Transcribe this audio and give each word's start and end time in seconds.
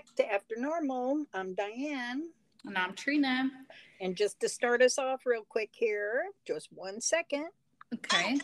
back 0.00 0.14
to 0.16 0.32
After 0.32 0.54
Normal. 0.56 1.26
I'm 1.34 1.52
Diane. 1.54 2.30
And 2.64 2.78
I'm 2.78 2.94
Trina. 2.94 3.50
And 4.00 4.16
just 4.16 4.40
to 4.40 4.48
start 4.48 4.80
us 4.80 4.98
off 4.98 5.26
real 5.26 5.44
quick 5.46 5.68
here, 5.72 6.24
just 6.46 6.68
one 6.72 7.02
second. 7.02 7.48
Okay. 7.92 8.38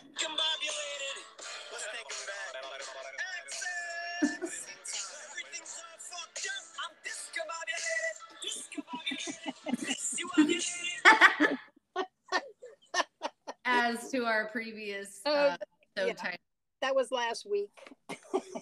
As 13.64 14.10
to 14.10 14.24
our 14.24 14.48
previous 14.48 15.20
uh, 15.24 15.56
yeah. 15.96 16.12
title. 16.12 16.38
That 16.82 16.94
was 16.94 17.10
last 17.10 17.48
week. 17.50 17.70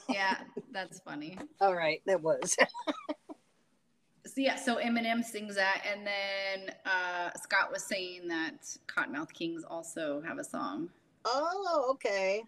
Yeah, 0.09 0.37
that's 0.73 1.01
funny. 1.01 1.39
All 1.61 1.75
right, 1.75 2.01
that 2.07 2.21
was. 2.21 2.57
so 4.27 4.35
yeah, 4.37 4.57
so 4.57 4.77
Eminem 4.77 5.25
sings 5.25 5.55
that, 5.57 5.83
and 5.91 6.07
then 6.07 6.75
uh, 6.85 7.31
Scott 7.43 7.71
was 7.73 7.85
saying 7.85 8.29
that 8.29 8.67
Kottonmouth 8.87 9.33
Kings 9.33 9.65
also 9.69 10.23
have 10.27 10.39
a 10.39 10.45
song. 10.45 10.89
Oh, 11.25 11.89
okay. 11.93 12.43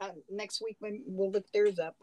Uh, 0.00 0.10
next 0.30 0.62
week 0.62 0.76
we'll 0.80 1.30
look 1.30 1.44
theirs 1.52 1.78
up. 1.78 1.96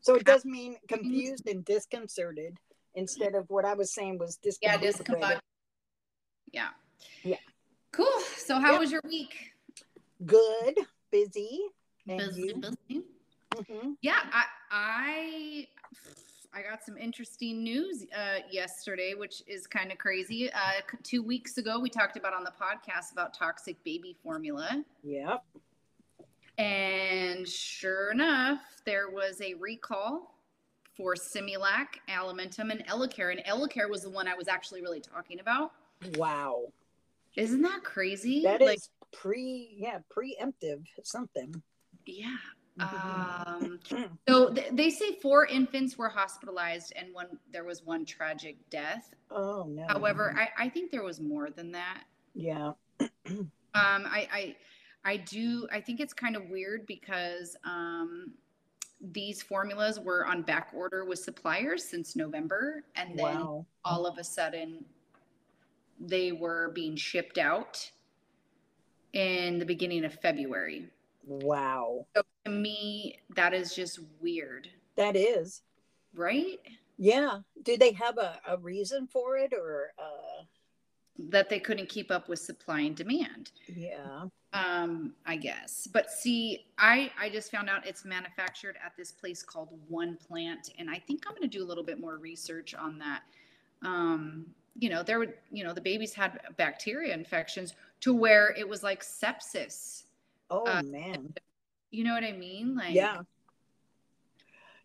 So 0.00 0.14
it 0.14 0.24
does 0.24 0.44
mean 0.44 0.76
confused 0.88 1.46
and 1.46 1.64
disconcerted 1.64 2.56
instead 2.94 3.34
of 3.34 3.44
what 3.48 3.64
I 3.64 3.74
was 3.74 3.92
saying 3.92 4.18
was 4.18 4.38
Yeah, 4.62 4.78
discombobulated. 4.78 5.40
Yeah. 6.52 6.68
Yeah. 7.22 7.36
Cool. 7.92 8.06
So 8.36 8.58
how 8.58 8.72
Yep. 8.72 8.80
was 8.80 8.92
your 8.92 9.00
week? 9.04 9.52
Good, 10.24 10.78
busy. 11.10 11.60
Busy, 12.06 12.52
busy. 12.54 13.02
Mhm. 13.54 13.96
Yeah, 14.00 14.20
I 14.32 14.44
I 14.70 15.68
I 16.54 16.62
got 16.62 16.82
some 16.84 16.96
interesting 16.98 17.62
news 17.62 18.04
uh, 18.16 18.40
yesterday, 18.50 19.14
which 19.14 19.42
is 19.46 19.66
kind 19.66 19.90
of 19.90 19.98
crazy. 19.98 20.50
Uh, 20.52 20.58
two 21.02 21.22
weeks 21.22 21.56
ago, 21.58 21.78
we 21.80 21.88
talked 21.88 22.16
about 22.16 22.34
on 22.34 22.44
the 22.44 22.52
podcast 22.52 23.12
about 23.12 23.32
toxic 23.34 23.82
baby 23.84 24.16
formula, 24.22 24.84
Yep. 25.02 25.42
and 26.58 27.48
sure 27.48 28.10
enough, 28.12 28.60
there 28.84 29.10
was 29.10 29.40
a 29.40 29.54
recall 29.54 30.34
for 30.94 31.14
Similac, 31.14 31.86
Alimentum, 32.10 32.70
and 32.70 32.84
EleCare. 32.86 33.30
And 33.30 33.40
EleCare 33.46 33.88
was 33.88 34.02
the 34.02 34.10
one 34.10 34.28
I 34.28 34.34
was 34.34 34.46
actually 34.48 34.82
really 34.82 35.00
talking 35.00 35.40
about. 35.40 35.72
Wow. 36.16 36.70
Isn't 37.34 37.62
that 37.62 37.82
crazy? 37.82 38.42
That 38.42 38.60
is 38.60 38.66
like, 38.68 38.80
pre, 39.10 39.74
yeah, 39.78 40.00
preemptive 40.14 40.84
something. 41.02 41.62
yeah. 42.04 42.36
Mhm. 42.78 43.46
Um, 43.46 43.80
so 44.28 44.52
th- 44.54 44.70
they 44.72 44.88
say 44.90 45.16
four 45.20 45.44
infants 45.46 45.98
were 45.98 46.08
hospitalized 46.08 46.92
and 46.96 47.12
one 47.14 47.38
there 47.50 47.64
was 47.64 47.82
one 47.84 48.04
tragic 48.06 48.56
death. 48.70 49.14
oh 49.30 49.64
no. 49.68 49.84
However, 49.88 50.34
I, 50.38 50.64
I 50.64 50.68
think 50.68 50.90
there 50.90 51.02
was 51.02 51.20
more 51.20 51.50
than 51.50 51.72
that. 51.72 52.04
yeah. 52.34 52.72
Um, 53.74 54.04
I, 54.06 54.28
I 54.32 54.56
I 55.04 55.16
do 55.16 55.66
I 55.72 55.80
think 55.80 55.98
it's 56.00 56.12
kind 56.12 56.36
of 56.36 56.50
weird 56.50 56.86
because 56.86 57.56
um, 57.64 58.32
these 59.00 59.42
formulas 59.42 59.98
were 59.98 60.26
on 60.26 60.42
back 60.42 60.68
order 60.74 61.06
with 61.06 61.18
suppliers 61.20 61.82
since 61.82 62.14
November, 62.14 62.84
and 62.96 63.18
then 63.18 63.36
Wow. 63.40 63.66
all 63.84 64.04
of 64.06 64.18
a 64.18 64.24
sudden 64.24 64.84
they 65.98 66.32
were 66.32 66.70
being 66.74 66.96
shipped 66.96 67.38
out 67.38 67.90
in 69.14 69.58
the 69.58 69.64
beginning 69.64 70.04
of 70.04 70.12
February. 70.20 70.88
Wow. 71.26 72.06
So 72.14 72.22
to 72.44 72.50
me, 72.50 73.18
that 73.36 73.54
is 73.54 73.74
just 73.74 74.00
weird, 74.20 74.68
That 74.96 75.16
is. 75.16 75.62
right? 76.14 76.58
Yeah. 76.98 77.38
Do 77.62 77.76
they 77.76 77.92
have 77.92 78.18
a, 78.18 78.38
a 78.46 78.56
reason 78.58 79.06
for 79.06 79.36
it 79.36 79.52
or 79.52 79.92
uh 79.98 80.42
That 81.18 81.48
they 81.48 81.58
couldn't 81.60 81.88
keep 81.88 82.10
up 82.10 82.28
with 82.28 82.38
supply 82.38 82.80
and 82.80 82.96
demand. 82.96 83.52
yeah. 83.74 84.24
um 84.54 85.14
i 85.24 85.34
guess 85.34 85.88
but 85.92 86.10
see 86.10 86.66
i 86.78 87.10
i 87.18 87.30
just 87.30 87.50
found 87.50 87.70
out 87.70 87.86
it's 87.86 88.04
manufactured 88.04 88.76
at 88.84 88.92
this 88.98 89.10
place 89.10 89.42
called 89.42 89.70
one 89.88 90.14
plant 90.28 90.68
and 90.78 90.90
i 90.90 90.98
think 90.98 91.22
i'm 91.26 91.32
going 91.34 91.48
to 91.50 91.58
do 91.58 91.64
a 91.64 91.68
little 91.70 91.82
bit 91.84 91.98
more 91.98 92.18
research 92.18 92.74
on 92.74 92.98
that 92.98 93.22
um 93.82 94.44
you 94.78 94.90
know 94.90 95.02
there 95.02 95.18
would 95.18 95.32
you 95.50 95.64
know 95.64 95.72
the 95.72 95.80
babies 95.80 96.12
had 96.12 96.38
bacteria 96.58 97.14
infections 97.14 97.72
to 98.00 98.12
where 98.14 98.54
it 98.58 98.68
was 98.68 98.82
like 98.82 99.02
sepsis 99.02 100.02
Oh 100.50 100.66
Uh, 100.66 100.82
man. 100.82 101.32
You 101.92 102.02
know 102.04 102.14
what 102.14 102.24
i 102.24 102.32
mean 102.32 102.74
like 102.74 102.94
Yeah. 102.94 103.18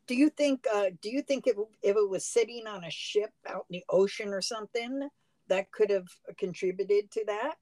Do 0.08 0.16
you 0.16 0.30
think 0.30 0.66
uh 0.74 0.90
do 1.02 1.10
you 1.10 1.22
think 1.22 1.48
if 1.48 1.58
if 1.82 1.96
it 1.98 2.10
was 2.10 2.26
sitting 2.26 2.66
on 2.68 2.84
a 2.86 2.92
ship 2.92 3.32
out 3.46 3.66
in 3.70 3.74
the 3.80 3.84
ocean 3.90 4.30
or 4.30 4.42
something 4.42 5.10
that 5.50 5.72
could 5.72 5.90
have 5.90 6.08
contributed 6.38 7.10
to 7.12 7.26
that? 7.26 7.56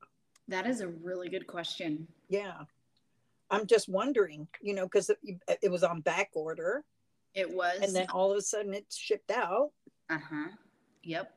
that 0.47 0.67
is 0.67 0.81
a 0.81 0.87
really 0.87 1.29
good 1.29 1.47
question 1.47 2.07
Yeah. 2.29 2.65
I'm 3.51 3.65
just 3.67 3.87
wondering, 3.87 4.47
you 4.61 4.73
know, 4.73 4.85
because 4.85 5.09
it, 5.11 5.19
it 5.61 5.71
was 5.71 5.83
on 5.83 6.01
back 6.01 6.29
order 6.33 6.83
it 7.33 7.49
was 7.49 7.79
and 7.81 7.95
then 7.95 8.07
all 8.09 8.31
of 8.31 8.37
a 8.37 8.41
sudden 8.41 8.73
it's 8.73 8.95
shipped 8.97 9.31
out. 9.31 9.71
uh-huh 10.09 10.49
yep 11.03 11.27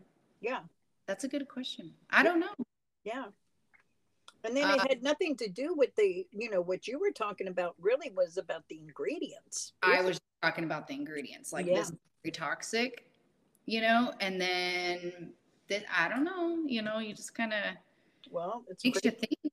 Yeah. 0.41 0.61
that's 1.07 1.25
a 1.25 1.29
good 1.29 1.49
question 1.49 1.93
i 2.11 2.23
don't 2.23 2.41
know 2.41 2.55
Yeah. 3.05 3.27
And 4.45 4.57
then 4.57 4.65
Uh, 4.71 4.75
it 4.75 4.89
had 4.89 5.03
nothing 5.03 5.37
to 5.37 5.49
do 5.49 5.75
with 5.75 5.95
the, 5.97 6.27
you 6.33 6.49
know, 6.51 6.61
what 6.61 6.87
you 6.87 6.99
were 6.99 7.11
talking 7.11 7.49
about 7.49 7.75
really 7.81 8.11
was 8.11 8.37
about 8.39 8.67
the 8.69 8.79
ingredients. 8.79 9.73
I 9.83 10.01
was 10.01 10.21
talking 10.43 10.65
about 10.65 10.87
the 10.87 10.95
ingredients, 10.95 11.53
like 11.53 11.67
Yeah. 11.67 11.75
this 11.81 11.91
is 11.91 11.97
very 12.23 12.33
toxic, 12.33 13.05
you 13.67 13.81
know, 13.81 14.15
and 14.21 14.41
then 14.41 15.33
that 15.69 15.85
I 15.95 16.09
don't 16.09 16.25
know, 16.25 16.63
you 16.67 16.83
know, 16.83 16.99
you 16.99 17.15
just 17.15 17.35
kind 17.35 17.53
of 17.53 17.75
well, 18.31 18.65
it's 18.69 18.85
makes 18.85 19.01
pretty, 19.01 19.17
you 19.17 19.27
think. 19.29 19.53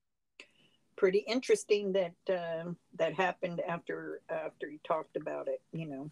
pretty 0.95 1.19
interesting 1.19 1.94
that 1.94 2.13
uh, 2.29 2.72
that 2.95 3.13
happened 3.13 3.62
after 3.68 4.22
after 4.29 4.68
you 4.69 4.79
talked 4.84 5.16
about 5.18 5.47
it, 5.47 5.62
you 5.72 5.88
know. 5.88 6.12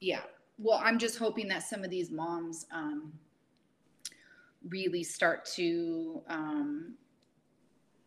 Yeah. 0.00 0.22
Well, 0.58 0.80
I'm 0.82 0.98
just 0.98 1.18
hoping 1.18 1.48
that 1.48 1.62
some 1.64 1.82
of 1.82 1.90
these 1.90 2.10
moms 2.10 2.66
um, 2.70 3.12
really 4.68 5.02
start 5.02 5.44
to 5.56 6.22
um, 6.28 6.94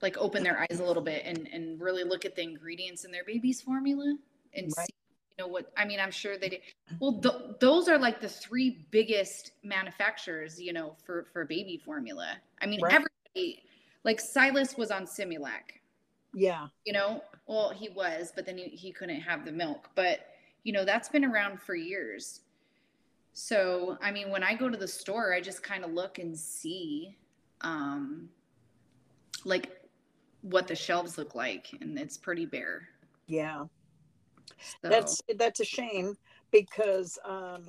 like 0.01 0.17
open 0.17 0.43
their 0.43 0.59
eyes 0.59 0.79
a 0.79 0.83
little 0.83 1.03
bit 1.03 1.23
and 1.25 1.47
and 1.51 1.79
really 1.81 2.03
look 2.03 2.25
at 2.25 2.35
the 2.35 2.41
ingredients 2.43 3.03
in 3.05 3.11
their 3.11 3.23
baby's 3.23 3.61
formula 3.61 4.15
and 4.53 4.71
Right. 4.77 4.85
see 4.87 4.93
you 5.37 5.43
know 5.45 5.47
what 5.51 5.71
I 5.77 5.85
mean. 5.85 5.99
I'm 5.99 6.09
sure 6.11 6.35
they 6.37 6.49
did. 6.49 6.61
Well, 6.99 7.19
th- 7.21 7.59
those 7.59 7.87
are 7.87 7.97
like 7.99 8.19
the 8.19 8.27
three 8.29 8.87
biggest 8.89 9.51
manufacturers, 9.63 10.59
you 10.59 10.73
know, 10.73 10.95
for 11.05 11.25
for 11.31 11.45
baby 11.45 11.77
formula. 11.77 12.37
I 12.59 12.65
mean, 12.65 12.81
Right. 12.81 12.93
everybody 12.93 13.63
like 14.03 14.19
Silas 14.19 14.77
was 14.77 14.89
on 14.89 15.05
Similac 15.05 15.81
Yeah. 16.33 16.67
you 16.85 16.93
know 16.93 17.23
well 17.47 17.69
he 17.71 17.89
was 17.89 18.31
but 18.35 18.45
then 18.45 18.57
he, 18.57 18.65
he 18.65 18.91
couldn't 18.91 19.19
have 19.21 19.43
the 19.45 19.51
milk 19.51 19.89
but 19.95 20.19
you 20.63 20.71
know 20.73 20.85
that's 20.85 21.09
been 21.09 21.25
around 21.25 21.59
for 21.61 21.75
years 21.75 22.41
so 23.33 23.97
i 24.01 24.11
mean 24.11 24.29
when 24.29 24.43
i 24.43 24.53
go 24.53 24.69
to 24.69 24.77
the 24.77 24.87
store 24.87 25.33
i 25.33 25.39
just 25.41 25.61
kind 25.63 25.83
of 25.83 25.91
look 25.91 26.19
and 26.19 26.37
see 26.37 27.15
um 27.61 28.29
like 29.45 29.76
what 30.49 30.67
the 30.67 30.75
shelves 30.75 31.17
look 31.17 31.35
like 31.35 31.67
and 31.81 31.97
it's 31.99 32.17
pretty 32.17 32.45
bare 32.45 32.87
Yeah. 33.27 33.65
so 34.59 34.89
That's 34.89 35.21
that's 35.37 35.59
a 35.59 35.65
shame 35.65 36.15
because 36.51 37.19
um 37.25 37.65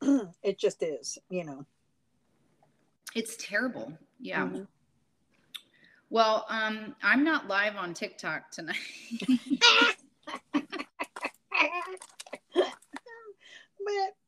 it 0.42 0.58
just 0.58 0.82
is, 0.82 1.18
you 1.28 1.44
know. 1.44 1.66
it's 3.14 3.36
terrible 3.36 3.92
yeah 4.20 4.46
Mhm. 4.46 4.66
well 6.08 6.46
um 6.48 6.94
i'm 7.02 7.24
not 7.24 7.48
live 7.48 7.76
on 7.76 7.92
tiktok 7.92 8.50
tonight 8.50 8.76
but 12.54 14.21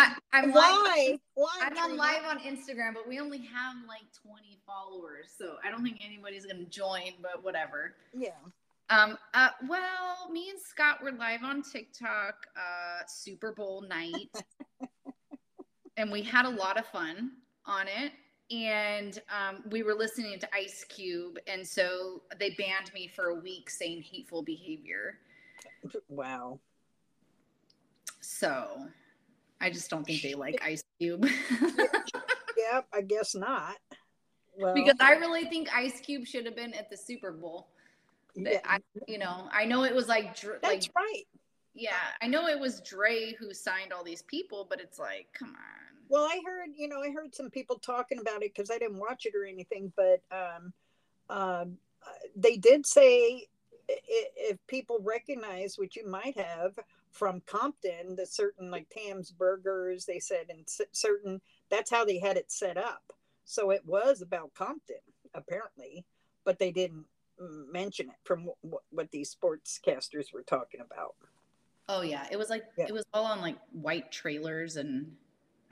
I, 0.00 0.14
i'm 0.32 0.52
live 0.52 0.54
why? 0.54 1.18
Why? 1.34 1.48
I'm 1.62 1.76
on 1.78 1.96
live 1.96 2.24
on 2.28 2.38
Instagram, 2.38 2.94
but 2.94 3.06
we 3.06 3.18
only 3.18 3.38
have 3.38 3.76
like 3.86 4.04
20 4.26 4.58
followers, 4.66 5.28
so 5.36 5.56
I 5.64 5.70
don't 5.70 5.82
think 5.82 6.00
anybody's 6.04 6.46
gonna 6.46 6.64
join. 6.64 7.12
But 7.20 7.42
whatever. 7.44 7.94
Yeah. 8.14 8.30
Um. 8.88 9.18
Uh. 9.34 9.50
Well, 9.68 10.30
me 10.30 10.50
and 10.50 10.58
Scott 10.60 11.02
were 11.02 11.12
live 11.12 11.42
on 11.42 11.62
TikTok, 11.62 12.46
uh, 12.56 13.04
Super 13.06 13.52
Bowl 13.52 13.82
night, 13.82 14.34
and 15.96 16.10
we 16.10 16.22
had 16.22 16.46
a 16.46 16.50
lot 16.50 16.78
of 16.78 16.86
fun 16.86 17.32
on 17.66 17.86
it. 17.86 18.12
And 18.50 19.22
um, 19.30 19.62
we 19.70 19.84
were 19.84 19.94
listening 19.94 20.40
to 20.40 20.48
Ice 20.52 20.84
Cube, 20.88 21.38
and 21.46 21.66
so 21.66 22.22
they 22.40 22.50
banned 22.50 22.92
me 22.92 23.06
for 23.06 23.26
a 23.26 23.34
week 23.34 23.70
saying 23.70 24.02
hateful 24.02 24.42
behavior. 24.42 25.18
Wow. 26.08 26.58
So 28.20 28.88
I 29.60 29.70
just 29.70 29.90
don't 29.90 30.04
think 30.04 30.22
they 30.22 30.34
like 30.34 30.60
Ice 30.64 30.84
Cube. 30.98 31.26
yep, 32.56 32.86
I 32.92 33.00
guess 33.02 33.34
not. 33.34 33.76
Well, 34.56 34.74
because 34.74 34.96
I 35.00 35.12
really 35.12 35.44
think 35.46 35.74
Ice 35.74 36.00
Cube 36.00 36.26
should 36.26 36.44
have 36.46 36.56
been 36.56 36.74
at 36.74 36.90
the 36.90 36.96
Super 36.96 37.32
Bowl. 37.32 37.68
Yeah, 38.34 38.60
I, 38.64 38.78
you 39.08 39.18
know, 39.18 39.48
I 39.52 39.64
know 39.64 39.84
it 39.84 39.94
was 39.94 40.08
like, 40.08 40.40
that's 40.40 40.62
like, 40.62 40.90
right. 40.94 41.24
yeah, 41.74 41.92
I 42.22 42.26
know 42.26 42.46
it 42.46 42.58
was 42.58 42.80
Dre 42.80 43.34
who 43.38 43.52
signed 43.52 43.92
all 43.92 44.04
these 44.04 44.22
people, 44.22 44.66
but 44.68 44.80
it's 44.80 44.98
like, 44.98 45.26
come 45.36 45.48
on, 45.48 46.04
Well, 46.08 46.24
I 46.24 46.40
heard, 46.46 46.70
you 46.76 46.88
know, 46.88 47.00
I 47.00 47.10
heard 47.10 47.34
some 47.34 47.50
people 47.50 47.78
talking 47.78 48.18
about 48.18 48.42
it 48.42 48.52
because 48.54 48.70
I 48.70 48.78
didn't 48.78 48.98
watch 48.98 49.26
it 49.26 49.34
or 49.34 49.44
anything, 49.44 49.92
but 49.96 50.22
um, 50.30 50.72
um, 51.28 51.78
they 52.36 52.56
did 52.56 52.86
say 52.86 53.46
if 54.06 54.58
people 54.66 54.98
recognize 55.02 55.78
what 55.78 55.96
you 55.96 56.06
might 56.08 56.36
have 56.38 56.78
from 57.10 57.42
Compton, 57.46 58.16
the 58.16 58.26
certain 58.26 58.70
like 58.70 58.88
Tam's 58.90 59.30
Burgers, 59.30 60.04
they 60.04 60.18
said, 60.18 60.46
and 60.48 60.64
certain 60.92 61.40
that's 61.70 61.90
how 61.90 62.04
they 62.04 62.18
had 62.18 62.36
it 62.36 62.50
set 62.50 62.76
up. 62.76 63.12
So 63.44 63.70
it 63.70 63.82
was 63.84 64.22
about 64.22 64.54
Compton, 64.54 64.96
apparently, 65.34 66.04
but 66.44 66.58
they 66.58 66.70
didn't 66.70 67.06
mention 67.72 68.08
it 68.08 68.16
from 68.24 68.48
what, 68.60 68.82
what 68.90 69.10
these 69.10 69.34
sportscasters 69.34 70.32
were 70.32 70.42
talking 70.42 70.80
about. 70.80 71.14
Oh 71.88 72.02
yeah, 72.02 72.26
it 72.30 72.38
was 72.38 72.50
like 72.50 72.64
yeah. 72.78 72.86
it 72.86 72.92
was 72.92 73.04
all 73.12 73.24
on 73.24 73.40
like 73.40 73.56
white 73.72 74.12
trailers, 74.12 74.76
and 74.76 75.12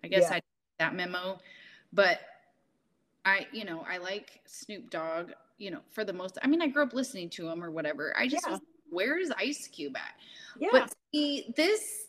I 0.02 0.08
guess 0.08 0.26
yeah. 0.28 0.36
I 0.36 0.42
that 0.80 0.94
memo, 0.94 1.38
but 1.92 2.18
I 3.24 3.46
you 3.52 3.64
know 3.64 3.84
I 3.88 3.98
like 3.98 4.40
Snoop 4.46 4.90
Dogg. 4.90 5.30
You 5.58 5.72
know, 5.72 5.80
for 5.90 6.04
the 6.04 6.12
most, 6.12 6.38
I 6.42 6.46
mean, 6.46 6.62
I 6.62 6.68
grew 6.68 6.84
up 6.84 6.94
listening 6.94 7.30
to 7.30 7.48
him 7.48 7.62
or 7.62 7.70
whatever. 7.70 8.14
I 8.16 8.28
just 8.28 8.46
yeah. 8.46 8.52
was, 8.52 8.60
where 8.90 9.18
is 9.18 9.32
Ice 9.36 9.66
Cube 9.68 9.96
at? 9.96 10.14
Yeah. 10.58 10.68
But 10.72 10.94
see, 11.12 11.52
this, 11.56 12.06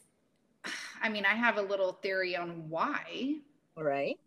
I 1.02 1.10
mean, 1.10 1.26
I 1.26 1.36
have 1.36 1.58
a 1.58 1.62
little 1.62 1.94
theory 1.94 2.36
on 2.36 2.70
why. 2.70 3.36
Right 3.76 4.20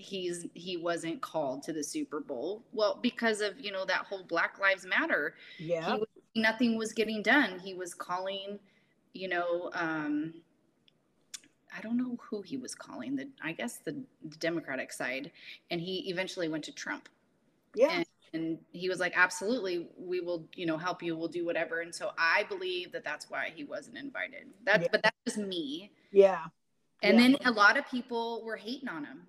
he's 0.00 0.46
he 0.54 0.76
wasn't 0.76 1.20
called 1.20 1.62
to 1.64 1.72
the 1.72 1.84
Super 1.84 2.20
Bowl. 2.20 2.62
Well, 2.72 2.98
because 3.00 3.40
of 3.40 3.60
you 3.60 3.70
know 3.70 3.84
that 3.84 4.06
whole 4.06 4.24
Black 4.24 4.58
Lives 4.58 4.86
Matter. 4.86 5.34
Yeah. 5.58 5.96
Was, 5.96 6.08
nothing 6.34 6.76
was 6.76 6.92
getting 6.92 7.22
done. 7.22 7.58
He 7.58 7.74
was 7.74 7.94
calling, 7.94 8.58
you 9.12 9.28
know, 9.28 9.70
um, 9.74 10.34
I 11.76 11.80
don't 11.80 11.96
know 11.96 12.16
who 12.20 12.42
he 12.42 12.56
was 12.56 12.74
calling. 12.74 13.14
The 13.16 13.28
I 13.42 13.52
guess 13.52 13.78
the, 13.78 13.92
the 14.24 14.36
Democratic 14.38 14.92
side, 14.92 15.30
and 15.70 15.80
he 15.80 16.10
eventually 16.10 16.48
went 16.48 16.64
to 16.64 16.72
Trump. 16.72 17.08
Yeah. 17.74 17.90
And, 17.92 18.06
and 18.32 18.58
he 18.72 18.88
was 18.88 19.00
like, 19.00 19.12
absolutely, 19.16 19.88
we 19.98 20.20
will, 20.20 20.48
you 20.54 20.66
know, 20.66 20.78
help 20.78 21.02
you. 21.02 21.16
We'll 21.16 21.28
do 21.28 21.44
whatever. 21.44 21.80
And 21.80 21.94
so 21.94 22.10
I 22.18 22.44
believe 22.48 22.92
that 22.92 23.04
that's 23.04 23.28
why 23.28 23.52
he 23.54 23.64
wasn't 23.64 23.98
invited. 23.98 24.46
That's, 24.64 24.82
yeah. 24.82 24.88
but 24.92 25.02
that's 25.02 25.16
just 25.26 25.38
me. 25.38 25.90
Yeah. 26.12 26.44
And 27.02 27.18
yeah. 27.18 27.22
then 27.22 27.36
a 27.44 27.50
lot 27.50 27.76
of 27.76 27.88
people 27.90 28.42
were 28.44 28.56
hating 28.56 28.88
on 28.88 29.04
him 29.04 29.22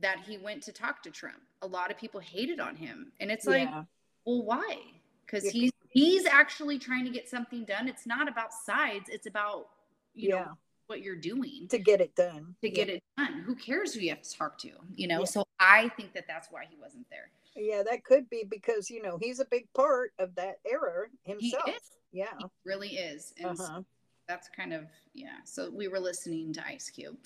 that 0.00 0.20
he 0.26 0.38
went 0.38 0.62
to 0.64 0.72
talk 0.72 1.02
to 1.02 1.10
Trump. 1.10 1.40
A 1.62 1.66
lot 1.66 1.90
of 1.90 1.98
people 1.98 2.20
hated 2.20 2.60
on 2.60 2.76
him. 2.76 3.12
And 3.20 3.30
it's 3.30 3.46
like, 3.46 3.68
yeah. 3.68 3.84
well, 4.24 4.42
why? 4.42 4.78
Because 5.24 5.48
he's 5.48 5.72
he's 5.88 6.26
actually 6.26 6.78
trying 6.78 7.04
to 7.04 7.10
get 7.10 7.28
something 7.28 7.64
done. 7.64 7.88
It's 7.88 8.06
not 8.06 8.28
about 8.28 8.52
sides, 8.52 9.08
it's 9.08 9.26
about 9.26 9.68
you 10.14 10.30
know 10.30 10.46
what 10.86 11.02
you're 11.02 11.16
doing 11.16 11.66
to 11.70 11.78
get 11.78 12.00
it 12.00 12.14
done. 12.14 12.54
To 12.62 12.70
get 12.70 12.88
it 12.88 13.02
done. 13.16 13.42
Who 13.44 13.56
cares 13.56 13.94
who 13.94 14.00
you 14.00 14.10
have 14.10 14.22
to 14.22 14.32
talk 14.36 14.58
to? 14.58 14.70
You 14.94 15.08
know, 15.08 15.24
so 15.24 15.44
I 15.58 15.88
think 15.96 16.14
that 16.14 16.26
that's 16.28 16.48
why 16.50 16.64
he 16.70 16.76
wasn't 16.80 17.06
there. 17.10 17.30
Yeah, 17.56 17.82
that 17.84 18.04
could 18.04 18.28
be 18.28 18.44
because 18.48 18.90
you 18.90 19.02
know 19.02 19.18
he's 19.20 19.40
a 19.40 19.46
big 19.46 19.66
part 19.74 20.12
of 20.18 20.34
that 20.34 20.56
era 20.70 21.06
himself. 21.22 21.70
Yeah, 22.12 22.32
he 22.38 22.44
really 22.64 22.90
is. 22.90 23.32
And 23.38 23.58
uh-huh. 23.58 23.78
so 23.78 23.84
that's 24.28 24.48
kind 24.48 24.72
of 24.72 24.84
yeah. 25.14 25.38
So 25.44 25.70
we 25.70 25.88
were 25.88 26.00
listening 26.00 26.52
to 26.54 26.66
Ice 26.66 26.90
Cube. 26.90 27.16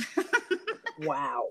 wow. 1.00 1.46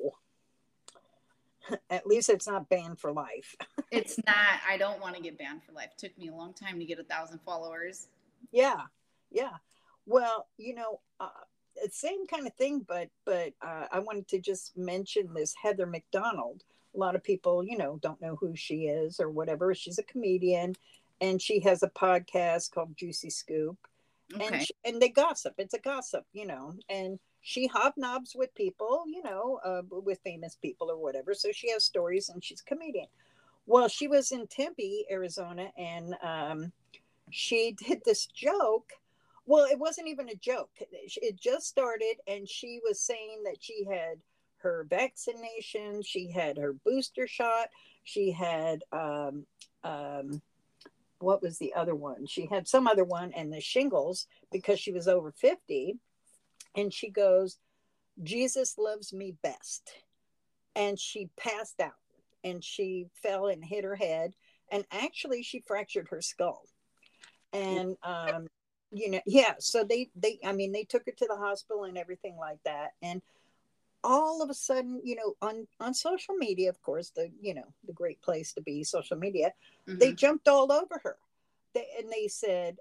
At 1.89 2.07
least 2.07 2.29
it's 2.29 2.47
not 2.47 2.67
banned 2.69 2.99
for 2.99 3.11
life. 3.11 3.55
it's 3.91 4.17
not. 4.25 4.59
I 4.67 4.77
don't 4.77 4.99
want 4.99 5.15
to 5.15 5.21
get 5.21 5.37
banned 5.37 5.63
for 5.63 5.71
life. 5.71 5.89
It 5.91 5.99
took 5.99 6.17
me 6.17 6.29
a 6.29 6.33
long 6.33 6.53
time 6.53 6.79
to 6.79 6.85
get 6.85 6.99
a 6.99 7.03
thousand 7.03 7.39
followers. 7.45 8.07
Yeah, 8.51 8.81
yeah. 9.29 9.57
Well, 10.07 10.47
you 10.57 10.73
know, 10.73 11.01
uh, 11.19 11.29
same 11.91 12.25
kind 12.27 12.47
of 12.47 12.53
thing, 12.55 12.85
but 12.87 13.09
but 13.25 13.53
uh, 13.61 13.85
I 13.91 13.99
wanted 13.99 14.27
to 14.29 14.39
just 14.39 14.77
mention 14.77 15.33
this 15.33 15.53
Heather 15.61 15.85
McDonald. 15.85 16.63
A 16.99 17.05
lot 17.05 17.15
of 17.15 17.23
people, 17.23 17.63
you 17.63 17.77
know, 17.77 17.97
don't 18.01 18.21
know 18.21 18.35
who 18.35 18.57
she 18.57 18.87
is 18.87 19.21
or 19.21 19.29
whatever. 19.29 19.73
She's 19.73 19.99
a 19.99 20.03
comedian, 20.03 20.75
and 21.21 21.41
she 21.41 21.61
has 21.61 21.81
a 21.81 21.89
podcast 21.89 22.71
called 22.71 22.97
Juicy 22.97 23.29
Scoop, 23.29 23.77
okay. 24.35 24.45
and 24.45 24.61
she, 24.61 24.73
and 24.83 25.01
they 25.01 25.07
gossip. 25.07 25.53
It's 25.57 25.73
a 25.73 25.79
gossip, 25.79 26.25
you 26.33 26.45
know, 26.45 26.73
and 26.89 27.17
she 27.41 27.69
hobnobs 27.69 28.35
with 28.35 28.53
people, 28.53 29.03
you 29.07 29.23
know, 29.23 29.61
uh, 29.63 29.81
with 29.89 30.19
famous 30.25 30.57
people 30.61 30.91
or 30.91 30.97
whatever. 30.97 31.33
So 31.33 31.53
she 31.53 31.71
has 31.71 31.85
stories 31.85 32.27
and 32.27 32.43
she's 32.43 32.59
a 32.59 32.65
comedian. 32.65 33.07
Well, 33.65 33.87
she 33.87 34.09
was 34.09 34.33
in 34.33 34.47
Tempe, 34.47 35.05
Arizona, 35.09 35.71
and 35.77 36.15
um, 36.21 36.73
she 37.29 37.77
did 37.87 38.01
this 38.03 38.25
joke. 38.25 38.91
Well, 39.45 39.65
it 39.65 39.79
wasn't 39.79 40.09
even 40.09 40.27
a 40.27 40.35
joke. 40.35 40.69
It 40.79 41.39
just 41.39 41.67
started, 41.67 42.15
and 42.27 42.47
she 42.47 42.81
was 42.83 42.99
saying 42.99 43.43
that 43.45 43.57
she 43.61 43.85
had 43.85 44.19
her 44.61 44.85
vaccination, 44.89 46.01
she 46.01 46.29
had 46.29 46.57
her 46.57 46.73
booster 46.73 47.27
shot, 47.27 47.69
she 48.03 48.31
had 48.31 48.83
um, 48.91 49.45
um, 49.83 50.41
what 51.19 51.41
was 51.41 51.57
the 51.57 51.73
other 51.73 51.95
one? 51.95 52.25
She 52.25 52.45
had 52.45 52.67
some 52.67 52.87
other 52.87 53.03
one, 53.03 53.33
and 53.33 53.51
the 53.51 53.61
shingles 53.61 54.27
because 54.51 54.79
she 54.79 54.91
was 54.91 55.07
over 55.07 55.31
50 55.31 55.97
and 56.75 56.93
she 56.93 57.09
goes, 57.09 57.57
Jesus 58.23 58.77
loves 58.77 59.13
me 59.13 59.35
best. 59.43 59.91
And 60.75 60.99
she 60.99 61.29
passed 61.37 61.79
out 61.81 61.91
and 62.43 62.63
she 62.63 63.07
fell 63.21 63.47
and 63.47 63.63
hit 63.63 63.83
her 63.83 63.95
head. 63.95 64.33
And 64.71 64.85
actually, 64.91 65.43
she 65.43 65.63
fractured 65.65 66.07
her 66.09 66.21
skull. 66.21 66.63
And, 67.51 67.97
um, 68.03 68.47
you 68.91 69.09
know, 69.09 69.21
yeah. 69.25 69.55
So 69.59 69.83
they, 69.83 70.09
they, 70.15 70.39
I 70.45 70.53
mean, 70.53 70.71
they 70.71 70.83
took 70.83 71.05
her 71.05 71.11
to 71.11 71.27
the 71.27 71.35
hospital 71.35 71.85
and 71.85 71.97
everything 71.97 72.37
like 72.37 72.59
that. 72.65 72.91
And 73.01 73.21
all 74.03 74.41
of 74.41 74.49
a 74.49 74.53
sudden, 74.53 75.01
you 75.03 75.15
know, 75.15 75.35
on, 75.41 75.67
on 75.79 75.93
social 75.93 76.35
media, 76.35 76.69
of 76.69 76.81
course, 76.81 77.11
the, 77.11 77.29
you 77.41 77.53
know, 77.53 77.73
the 77.85 77.93
great 77.93 78.21
place 78.21 78.53
to 78.53 78.61
be 78.61 78.83
social 78.83 79.17
media, 79.17 79.51
mm-hmm. 79.87 79.99
they 79.99 80.13
jumped 80.13 80.47
all 80.47 80.71
over 80.71 80.99
her. 81.03 81.17
They, 81.73 81.85
and 81.99 82.11
they 82.11 82.27
said, 82.27 82.77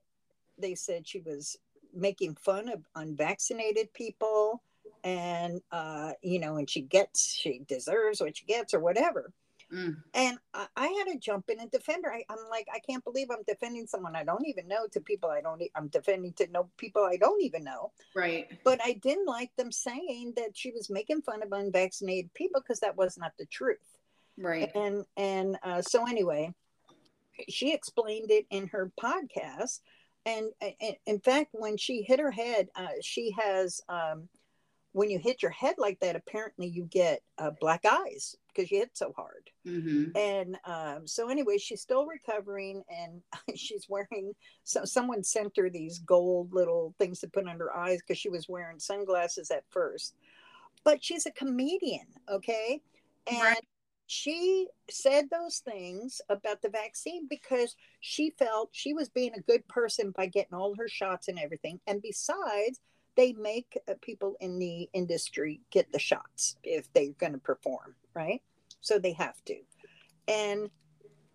they 0.58 0.74
said 0.74 1.06
she 1.06 1.20
was 1.20 1.58
making 1.94 2.34
fun 2.36 2.68
of 2.68 2.82
unvaccinated 2.94 3.92
people 3.94 4.62
and 5.04 5.60
uh 5.70 6.12
you 6.22 6.40
know 6.40 6.56
and 6.56 6.68
she 6.68 6.80
gets 6.80 7.32
she 7.32 7.60
deserves 7.68 8.20
what 8.20 8.36
she 8.36 8.44
gets 8.46 8.74
or 8.74 8.80
whatever 8.80 9.32
mm. 9.72 9.96
and 10.14 10.38
I, 10.54 10.66
I, 10.76 10.86
had 10.86 11.12
to 11.12 11.18
jump 11.18 11.50
in 11.50 11.60
and 11.60 11.70
defend 11.70 12.04
her 12.04 12.12
I, 12.12 12.24
am 12.30 12.38
like 12.50 12.66
i 12.74 12.78
can't 12.78 13.04
believe 13.04 13.28
i'm 13.30 13.42
defending 13.46 13.86
someone 13.86 14.16
i 14.16 14.24
don't 14.24 14.46
even 14.46 14.68
know 14.68 14.86
to 14.92 15.00
people 15.00 15.30
i 15.30 15.40
don't 15.40 15.62
i'm 15.74 15.88
defending 15.88 16.32
to 16.34 16.50
know 16.50 16.68
people 16.76 17.04
i 17.04 17.16
don't 17.16 17.42
even 17.42 17.64
know. 17.64 17.92
Right. 18.14 18.48
But 18.64 18.80
i 18.84 18.94
didn't 18.94 19.26
like 19.26 19.50
them 19.56 19.72
saying 19.72 20.34
that 20.36 20.56
she 20.56 20.70
was 20.70 20.90
making 20.90 21.22
fun 21.22 21.42
of 21.42 21.52
unvaccinated 21.52 22.32
people 22.34 22.60
because 22.60 22.80
that 22.80 22.96
was 22.96 23.18
not 23.18 23.32
the 23.38 23.46
truth. 23.46 23.78
Right. 24.36 24.70
And 24.74 25.04
and 25.16 25.58
uh, 25.62 25.82
so 25.82 26.06
anyway 26.08 26.52
she 27.48 27.72
explained 27.72 28.32
it 28.32 28.46
in 28.50 28.66
her 28.68 28.90
podcast. 29.00 29.80
And, 30.26 30.50
and, 30.60 30.96
in 31.06 31.20
fact 31.20 31.50
when 31.52 31.76
she 31.76 32.02
hit 32.02 32.20
her 32.20 32.30
head 32.30 32.68
uh, 32.74 32.88
she 33.02 33.34
has 33.38 33.80
um, 33.88 34.28
when 34.98 35.10
you 35.10 35.18
hit 35.18 35.42
your 35.42 35.52
head 35.52 35.76
like 35.78 36.00
that 36.00 36.16
apparently 36.16 36.66
you 36.66 36.82
get 36.84 37.20
uh, 37.38 37.50
black 37.60 37.84
eyes 37.84 38.34
because 38.48 38.68
you 38.68 38.78
hit 38.78 38.90
so 38.94 39.12
hard 39.16 39.48
mm-hmm. 39.64 40.04
and 40.16 40.58
um, 40.64 41.06
so 41.06 41.28
anyway 41.28 41.56
she's 41.56 41.80
still 41.80 42.04
recovering 42.04 42.82
and 42.90 43.22
she's 43.56 43.86
wearing 43.88 44.34
so 44.64 44.84
someone 44.84 45.22
sent 45.22 45.56
her 45.56 45.70
these 45.70 46.00
gold 46.00 46.52
little 46.52 46.94
things 46.98 47.20
to 47.20 47.28
put 47.28 47.46
under 47.46 47.66
her 47.66 47.76
eyes 47.76 48.00
because 48.00 48.18
she 48.18 48.28
was 48.28 48.48
wearing 48.48 48.80
sunglasses 48.80 49.52
at 49.52 49.62
first 49.70 50.14
but 50.82 51.02
she's 51.02 51.26
a 51.26 51.30
comedian 51.30 52.06
okay 52.28 52.80
and 53.30 53.40
right 53.40 53.64
she 54.10 54.66
said 54.88 55.28
those 55.30 55.58
things 55.58 56.22
about 56.30 56.62
the 56.62 56.70
vaccine 56.70 57.26
because 57.28 57.76
she 58.00 58.30
felt 58.38 58.70
she 58.72 58.94
was 58.94 59.10
being 59.10 59.34
a 59.34 59.42
good 59.42 59.68
person 59.68 60.12
by 60.16 60.24
getting 60.24 60.54
all 60.54 60.74
her 60.78 60.88
shots 60.88 61.28
and 61.28 61.38
everything. 61.38 61.78
And 61.86 62.00
besides, 62.00 62.80
they 63.18 63.32
make 63.32 63.76
uh, 63.88 63.94
people 64.00 64.36
in 64.40 64.60
the 64.60 64.88
industry 64.92 65.60
get 65.72 65.90
the 65.92 65.98
shots 65.98 66.56
if 66.62 66.90
they're 66.92 67.10
going 67.18 67.32
to 67.32 67.38
perform, 67.38 67.96
right? 68.14 68.40
So 68.80 69.00
they 69.00 69.12
have 69.14 69.44
to. 69.46 69.56
And 70.28 70.70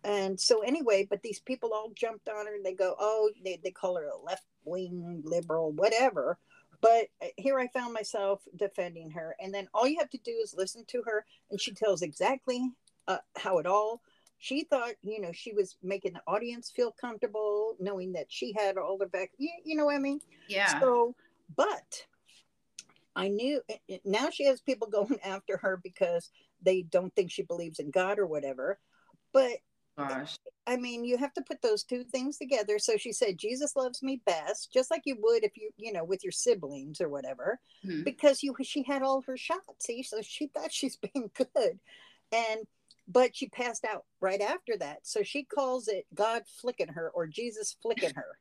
and 0.06 0.40
so 0.40 0.62
anyway, 0.62 1.06
but 1.10 1.22
these 1.22 1.40
people 1.40 1.74
all 1.74 1.92
jumped 1.94 2.30
on 2.30 2.46
her 2.46 2.56
and 2.56 2.66
they 2.66 2.74
go, 2.74 2.96
oh, 3.00 3.32
they, 3.44 3.60
they 3.62 3.72
call 3.72 3.98
her 3.98 4.06
a 4.06 4.18
left 4.18 4.46
wing 4.64 5.22
liberal, 5.26 5.72
whatever. 5.74 6.38
But 6.82 7.08
uh, 7.22 7.28
here 7.38 7.60
I 7.60 7.68
found 7.68 7.94
myself 7.94 8.42
defending 8.56 9.12
her. 9.12 9.36
And 9.42 9.54
then 9.54 9.68
all 9.74 9.88
you 9.88 10.00
have 10.00 10.10
to 10.12 10.18
do 10.24 10.40
is 10.44 10.56
listen 10.58 10.86
to 10.88 11.04
her, 11.06 11.26
and 11.52 11.60
she 11.60 11.74
tells 11.74 12.02
exactly 12.02 12.70
uh, 13.08 13.20
how 13.38 13.60
it 13.60 13.66
all. 13.66 14.02
She 14.40 14.66
thought, 14.66 14.94
you 15.04 15.22
know, 15.22 15.32
she 15.32 15.54
was 15.54 15.78
making 15.82 16.14
the 16.14 16.22
audience 16.28 16.70
feel 16.70 16.92
comfortable, 16.92 17.76
knowing 17.80 18.12
that 18.14 18.26
she 18.30 18.54
had 18.58 18.78
all 18.78 18.98
the 18.98 19.06
back. 19.06 19.32
You, 19.38 19.50
you 19.64 19.78
know 19.78 19.86
what 19.86 19.96
I 19.96 20.00
mean? 20.00 20.20
Yeah. 20.50 20.82
So, 20.82 21.16
but 21.56 22.06
I 23.16 23.28
knew 23.28 23.62
now 24.06 24.30
she 24.30 24.46
has 24.46 24.62
people 24.62 24.88
going 24.92 25.20
after 25.24 25.58
her 25.58 25.80
because 25.84 26.30
they 26.62 26.82
don't 26.84 27.14
think 27.16 27.32
she 27.32 27.44
believes 27.44 27.80
in 27.80 27.92
God 27.92 28.20
or 28.20 28.26
whatever. 28.26 28.80
But 29.32 29.60
Gosh. 29.98 30.36
I 30.66 30.78
mean, 30.78 31.04
you 31.04 31.18
have 31.18 31.34
to 31.34 31.44
put 31.44 31.62
those 31.62 31.84
two 31.84 32.04
things 32.04 32.38
together. 32.38 32.80
So 32.80 32.98
she 32.98 33.12
said, 33.12 33.38
Jesus 33.38 33.76
loves 33.76 34.02
me 34.02 34.22
best, 34.26 34.74
just 34.74 34.90
like 34.90 35.04
you 35.06 35.18
would 35.22 35.44
if 35.44 35.56
you, 35.56 35.70
you 35.78 35.94
know, 35.94 36.04
with 36.04 36.24
your 36.24 36.32
siblings 36.32 37.00
or 37.00 37.10
whatever, 37.10 37.60
Mhm. 37.86 38.04
because 38.04 38.42
you 38.42 38.56
she 38.64 38.82
had 38.84 39.04
all 39.04 39.22
her 39.22 39.38
shots. 39.38 39.86
See, 39.86 40.02
so 40.04 40.22
she 40.22 40.48
thought 40.54 40.72
she's 40.74 40.98
being 40.98 41.30
good, 41.36 41.80
and 42.32 42.66
but 43.08 43.36
she 43.36 43.50
passed 43.50 43.86
out 43.86 44.06
right 44.22 44.42
after 44.42 44.78
that. 44.78 45.06
So 45.06 45.22
she 45.24 45.44
calls 45.44 45.88
it 45.88 46.08
God 46.16 46.44
flicking 46.48 46.88
her 46.88 47.12
or 47.12 47.28
Jesus 47.28 47.76
flicking 47.82 48.14
her. 48.16 48.40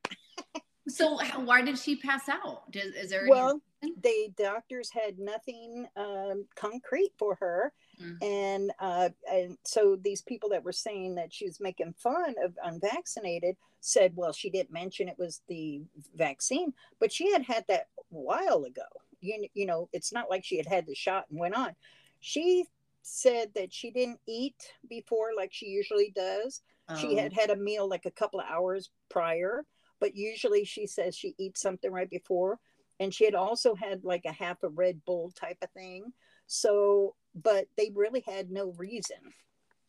So 0.88 1.16
how, 1.18 1.40
why 1.44 1.62
did 1.62 1.78
she 1.78 1.96
pass 1.96 2.28
out? 2.28 2.70
Does, 2.72 2.94
is 2.94 3.10
there 3.10 3.26
Well, 3.28 3.60
they 4.02 4.32
doctors 4.36 4.90
had 4.90 5.18
nothing 5.18 5.86
um, 5.96 6.46
concrete 6.54 7.12
for 7.18 7.34
her, 7.36 7.72
Mm. 8.00 8.22
and 8.22 8.72
uh, 8.80 9.10
and 9.30 9.58
so 9.64 9.96
these 9.96 10.22
people 10.22 10.48
that 10.48 10.64
were 10.64 10.72
saying 10.72 11.14
that 11.16 11.32
she 11.32 11.46
was 11.46 11.60
making 11.60 11.92
fun 11.98 12.34
of 12.42 12.58
unvaccinated 12.64 13.56
said, 13.80 14.12
well, 14.16 14.32
she 14.32 14.48
didn't 14.50 14.72
mention 14.72 15.08
it 15.08 15.18
was 15.18 15.42
the 15.46 15.82
vaccine, 16.16 16.72
but 16.98 17.12
she 17.12 17.30
had 17.30 17.42
had 17.42 17.64
that 17.68 17.88
a 17.98 18.02
while 18.08 18.64
ago. 18.64 18.82
You 19.20 19.46
you 19.54 19.66
know, 19.66 19.88
it's 19.92 20.12
not 20.12 20.30
like 20.30 20.42
she 20.42 20.56
had 20.56 20.66
had 20.66 20.86
the 20.86 20.94
shot 20.94 21.26
and 21.30 21.38
went 21.38 21.54
on. 21.54 21.76
She 22.20 22.64
said 23.02 23.50
that 23.54 23.72
she 23.72 23.90
didn't 23.90 24.20
eat 24.26 24.72
before 24.88 25.30
like 25.36 25.52
she 25.52 25.66
usually 25.66 26.10
does. 26.16 26.62
She 26.98 27.08
Oh. 27.08 27.16
had 27.16 27.32
had 27.32 27.50
a 27.50 27.56
meal 27.56 27.88
like 27.88 28.06
a 28.06 28.10
couple 28.10 28.40
of 28.40 28.46
hours 28.48 28.90
prior, 29.10 29.64
but 30.02 30.16
usually 30.16 30.64
she 30.64 30.84
says 30.84 31.14
she 31.16 31.32
eats 31.38 31.60
something 31.62 31.92
right 31.92 32.10
before. 32.10 32.58
And 32.98 33.14
she 33.14 33.24
had 33.24 33.36
also 33.36 33.76
had 33.76 34.02
like 34.04 34.24
a 34.26 34.32
half 34.32 34.62
a 34.64 34.68
Red 34.68 35.00
Bull 35.06 35.30
type 35.30 35.58
of 35.62 35.70
thing. 35.70 36.12
So, 36.48 37.14
but 37.36 37.66
they 37.78 37.92
really 37.94 38.24
had 38.26 38.50
no 38.50 38.72
reason 38.76 39.16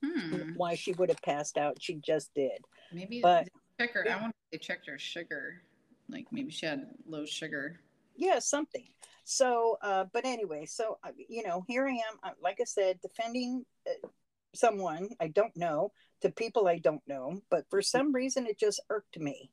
Hmm. 0.03 0.51
why 0.55 0.75
she 0.75 0.91
would 0.93 1.09
have 1.09 1.21
passed 1.23 1.57
out. 1.57 1.81
She 1.81 1.95
just 1.95 2.31
did. 2.35 2.63
Maybe 2.91 3.21
But- 3.21 3.47
they 3.79 3.85
check 3.87 3.95
her. 3.95 4.07
I 4.07 4.15
wonder 4.21 4.35
if 4.45 4.51
they 4.51 4.57
checked 4.63 4.85
her 4.87 4.99
sugar. 4.99 5.63
Like 6.09 6.27
maybe 6.31 6.51
she 6.51 6.67
had 6.67 6.87
low 7.07 7.25
sugar. 7.25 7.79
Yeah, 8.15 8.37
something. 8.37 8.87
So, 9.23 9.79
uh, 9.81 10.03
but 10.13 10.25
anyway, 10.25 10.67
so, 10.67 10.99
uh, 11.03 11.11
you 11.27 11.41
know, 11.41 11.63
here 11.67 11.87
I 11.87 11.93
am, 11.93 12.19
uh, 12.21 12.31
like 12.39 12.59
I 12.61 12.65
said, 12.65 13.01
defending 13.01 13.65
uh, 13.87 14.07
someone 14.53 15.09
I 15.19 15.29
don't 15.29 15.55
know 15.57 15.91
to 16.21 16.29
people 16.29 16.67
I 16.67 16.77
don't 16.77 17.01
know, 17.07 17.41
but 17.49 17.67
for 17.71 17.81
some 17.81 18.13
reason 18.13 18.45
it 18.45 18.59
just 18.59 18.79
irked 18.91 19.17
me. 19.17 19.49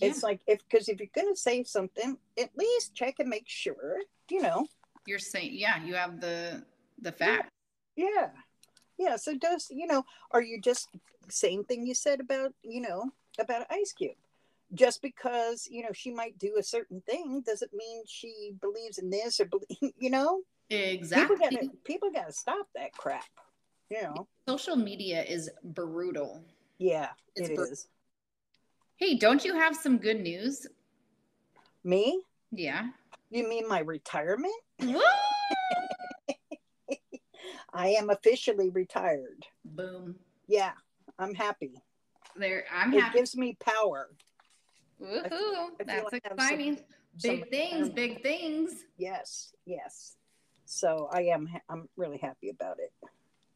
It's 0.00 0.22
like 0.22 0.40
if 0.46 0.60
because 0.68 0.88
if 0.88 1.00
you're 1.00 1.08
gonna 1.14 1.36
say 1.36 1.62
something, 1.64 2.18
at 2.38 2.50
least 2.56 2.94
check 2.94 3.16
and 3.18 3.28
make 3.28 3.48
sure, 3.48 3.98
you 4.30 4.42
know. 4.42 4.66
You're 5.06 5.18
saying, 5.18 5.50
yeah, 5.52 5.82
you 5.82 5.94
have 5.94 6.20
the 6.20 6.64
the 7.00 7.12
fact. 7.12 7.50
Yeah. 7.96 8.30
Yeah. 8.98 9.16
So 9.16 9.36
does 9.36 9.68
you 9.70 9.86
know, 9.86 10.04
are 10.32 10.42
you 10.42 10.60
just 10.60 10.88
same 11.28 11.64
thing 11.64 11.86
you 11.86 11.94
said 11.94 12.20
about, 12.20 12.52
you 12.62 12.80
know, 12.80 13.10
about 13.38 13.66
Ice 13.70 13.92
Cube? 13.92 14.16
Just 14.74 15.00
because, 15.00 15.68
you 15.70 15.82
know, 15.82 15.92
she 15.92 16.10
might 16.10 16.38
do 16.38 16.56
a 16.58 16.62
certain 16.62 17.00
thing 17.02 17.42
doesn't 17.46 17.72
mean 17.72 18.02
she 18.06 18.52
believes 18.60 18.98
in 18.98 19.10
this 19.10 19.40
or 19.40 19.46
believe 19.46 19.94
you 19.98 20.10
know? 20.10 20.42
Exactly. 20.68 21.36
People 21.36 21.50
gotta 21.50 21.70
people 21.84 22.10
gotta 22.10 22.32
stop 22.32 22.66
that 22.74 22.92
crap. 22.92 23.24
You 23.88 24.02
know. 24.02 24.28
Social 24.48 24.76
media 24.76 25.22
is 25.22 25.48
brutal. 25.62 26.42
Yeah, 26.78 27.10
It's 27.36 27.48
it 27.50 27.56
br- 27.56 27.64
is. 27.66 27.88
Hey, 28.96 29.14
don't 29.14 29.44
you 29.44 29.54
have 29.54 29.76
some 29.76 29.98
good 29.98 30.20
news? 30.20 30.66
Me? 31.84 32.22
Yeah. 32.50 32.88
You 33.30 33.46
mean 33.46 33.68
my 33.68 33.80
retirement? 33.80 34.54
I 37.74 37.88
am 37.88 38.08
officially 38.08 38.70
retired. 38.70 39.44
Boom. 39.64 40.16
Yeah, 40.48 40.72
I'm 41.18 41.34
happy. 41.34 41.74
There, 42.36 42.64
I'm 42.72 42.92
It 42.94 43.00
happy. 43.02 43.18
gives 43.18 43.36
me 43.36 43.56
power. 43.60 44.08
Woohoo! 45.00 45.20
I 45.22 45.28
feel 45.28 45.70
That's 45.86 46.12
like 46.12 46.24
exciting. 46.24 46.76
some 46.76 46.84
Big 47.40 47.50
things, 47.50 47.88
retirement. 47.90 47.94
big 47.94 48.22
things. 48.22 48.84
Yes, 48.96 49.52
yes. 49.66 50.16
So 50.64 51.08
I 51.12 51.22
am. 51.24 51.48
I'm 51.68 51.86
really 51.96 52.18
happy 52.18 52.48
about 52.48 52.78
it. 52.78 52.92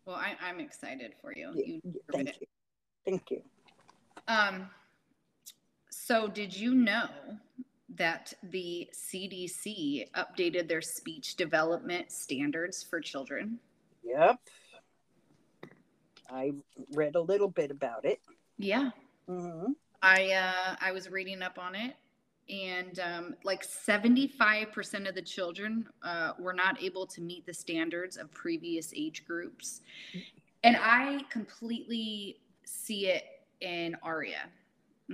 Well, 0.04 0.16
I, 0.16 0.36
I'm 0.42 0.60
excited 0.60 1.14
for 1.20 1.32
you. 1.34 1.50
Yeah, 1.54 1.64
You 1.82 2.00
thank 2.12 2.28
it. 2.28 2.36
you. 2.40 2.46
Thank 3.06 3.30
you. 3.30 3.42
Um, 4.28 4.68
so 6.10 6.26
did 6.26 6.56
you 6.56 6.74
know 6.74 7.06
that 7.94 8.34
the 8.42 8.88
CDC 8.92 10.10
updated 10.10 10.66
their 10.66 10.82
speech 10.82 11.36
development 11.36 12.10
standards 12.10 12.82
for 12.82 13.00
children? 13.00 13.60
Yep. 14.02 14.40
I 16.28 16.50
read 16.94 17.14
a 17.14 17.20
little 17.20 17.46
bit 17.46 17.70
about 17.70 18.04
it. 18.04 18.20
Yeah. 18.58 18.90
hmm 19.28 19.66
I 20.02 20.32
uh, 20.32 20.74
I 20.80 20.90
was 20.90 21.08
reading 21.12 21.42
up 21.42 21.60
on 21.60 21.76
it, 21.76 21.94
and 22.48 22.98
um, 22.98 23.36
like 23.44 23.62
seventy 23.62 24.26
five 24.26 24.72
percent 24.72 25.06
of 25.06 25.14
the 25.14 25.22
children 25.22 25.86
uh, 26.02 26.32
were 26.40 26.54
not 26.54 26.82
able 26.82 27.06
to 27.06 27.20
meet 27.20 27.46
the 27.46 27.54
standards 27.54 28.16
of 28.16 28.32
previous 28.32 28.92
age 28.96 29.24
groups, 29.24 29.82
and 30.64 30.76
I 30.80 31.20
completely 31.30 32.40
see 32.64 33.06
it 33.06 33.24
in 33.60 33.94
Aria. 34.02 34.48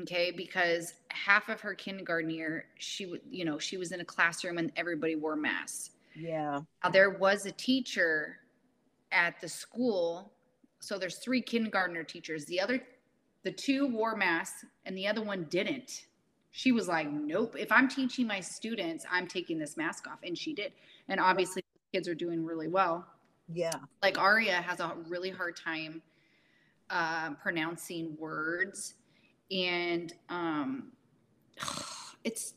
Okay, 0.03 0.31
because 0.31 0.95
half 1.09 1.49
of 1.49 1.61
her 1.63 1.75
kindergarten 1.75 2.29
year, 2.29 2.67
she 2.79 3.07
would, 3.07 3.23
you 3.31 3.45
know, 3.45 3.59
she 3.59 3.79
was 3.79 3.93
in 3.93 4.01
a 4.01 4.05
classroom 4.05 4.59
and 4.59 4.71
everybody 4.77 5.17
wore 5.17 5.37
masks. 5.37 5.91
Yeah. 6.15 6.61
Now, 6.85 6.91
there 6.91 7.11
was 7.11 7.47
a 7.47 7.53
teacher 7.53 8.39
at 9.13 9.41
the 9.41 9.49
school. 9.49 10.33
So 10.81 10.99
there's 10.99 11.17
three 11.17 11.41
kindergartner 11.41 12.05
teachers. 12.05 12.45
The 12.45 12.61
other, 12.61 12.83
the 13.43 13.51
two 13.51 13.87
wore 13.87 14.17
masks 14.17 14.65
and 14.85 14.97
the 14.97 15.07
other 15.07 15.23
one 15.23 15.45
didn't. 15.49 16.07
She 16.51 16.73
was 16.73 16.89
like, 16.89 17.11
nope. 17.11 17.55
If 17.59 17.73
I'm 17.73 17.89
teaching 17.89 18.27
my 18.27 18.41
students, 18.41 19.05
I'm 19.11 19.27
taking 19.27 19.59
this 19.59 19.77
mask 19.77 20.07
off. 20.07 20.19
And 20.23 20.37
she 20.37 20.53
did. 20.53 20.73
And 21.09 21.21
obviously, 21.21 21.63
kids 21.93 22.09
are 22.09 22.15
doing 22.15 22.45
really 22.45 22.69
well. 22.69 23.07
Yeah. 23.53 23.75
Like 24.03 24.19
Aria 24.19 24.57
has 24.57 24.81
a 24.81 24.95
really 25.09 25.31
hard 25.31 25.57
time 25.57 26.03
uh, 26.91 27.35
pronouncing 27.35 28.17
words. 28.19 28.95
And 29.51 30.13
um, 30.29 30.93
it's, 32.25 32.55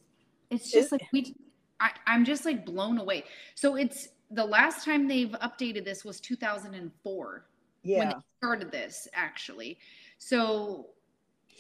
it's 0.50 0.72
just 0.72 0.92
like 0.92 1.04
we, 1.14 1.36
I, 1.80 1.92
I'm 2.08 2.26
just 2.26 2.46
like 2.46 2.66
blown 2.66 2.98
away. 2.98 3.24
So 3.56 3.76
it's 3.76 4.10
the 4.32 4.46
last 4.46 4.86
time 4.86 5.08
they've 5.08 5.32
updated 5.42 5.86
this 5.86 6.04
was 6.04 6.20
2004 6.20 7.46
yeah. 7.84 8.00
when 8.00 8.08
they 8.10 8.16
started 8.38 8.72
this 8.72 9.08
actually. 9.14 9.78
So, 10.18 10.88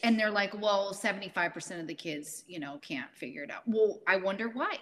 and 0.03 0.19
they're 0.19 0.31
like, 0.31 0.59
well, 0.59 0.93
75% 0.93 1.79
of 1.79 1.87
the 1.87 1.93
kids, 1.93 2.45
you 2.47 2.59
know, 2.59 2.79
can't 2.81 3.13
figure 3.13 3.43
it 3.43 3.51
out. 3.51 3.63
Well, 3.65 3.99
I 4.07 4.17
wonder 4.17 4.49
why. 4.49 4.77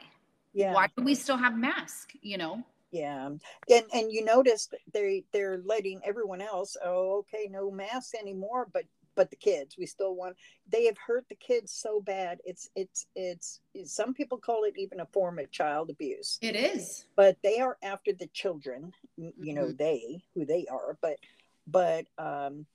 Yeah. 0.54 0.74
Why 0.74 0.88
do 0.96 1.04
we 1.04 1.16
still 1.16 1.38
have 1.38 1.58
masks? 1.58 2.16
You 2.22 2.38
know, 2.38 2.64
Yeah. 2.92 3.28
And 3.28 3.86
and 3.94 4.12
you 4.12 4.24
notice 4.24 4.70
they 4.94 5.24
they're 5.34 5.62
letting 5.66 6.02
everyone 6.06 6.42
else, 6.42 6.78
oh, 6.84 7.20
okay, 7.20 7.48
no 7.50 7.70
masks 7.70 8.14
anymore, 8.20 8.68
but 8.72 8.84
but 9.18 9.30
the 9.32 9.36
kids, 9.36 9.76
we 9.78 9.86
still 9.86 10.16
want 10.16 10.38
they 10.70 10.86
have 10.86 10.98
hurt 10.98 11.26
the 11.28 11.36
kids 11.36 11.74
so 11.74 12.00
bad. 12.00 12.40
It's 12.46 12.70
it's 12.76 13.08
it's 13.16 13.60
some 13.86 14.14
people 14.14 14.38
call 14.38 14.64
it 14.64 14.76
even 14.78 15.02
a 15.02 15.06
form 15.08 15.40
of 15.40 15.52
child 15.52 15.90
abuse. 15.90 16.38
it 16.42 16.56
is. 16.56 17.06
But 17.18 17.38
they 17.44 17.60
are 17.60 17.78
after 17.82 18.14
the 18.14 18.28
children, 18.28 18.94
you 19.18 19.54
know, 19.54 19.70
Mhm. 19.70 19.78
they 19.78 20.24
who 20.34 20.46
they 20.46 20.66
are, 20.68 20.98
but 21.02 21.18
but 21.66 22.06
um 22.18 22.66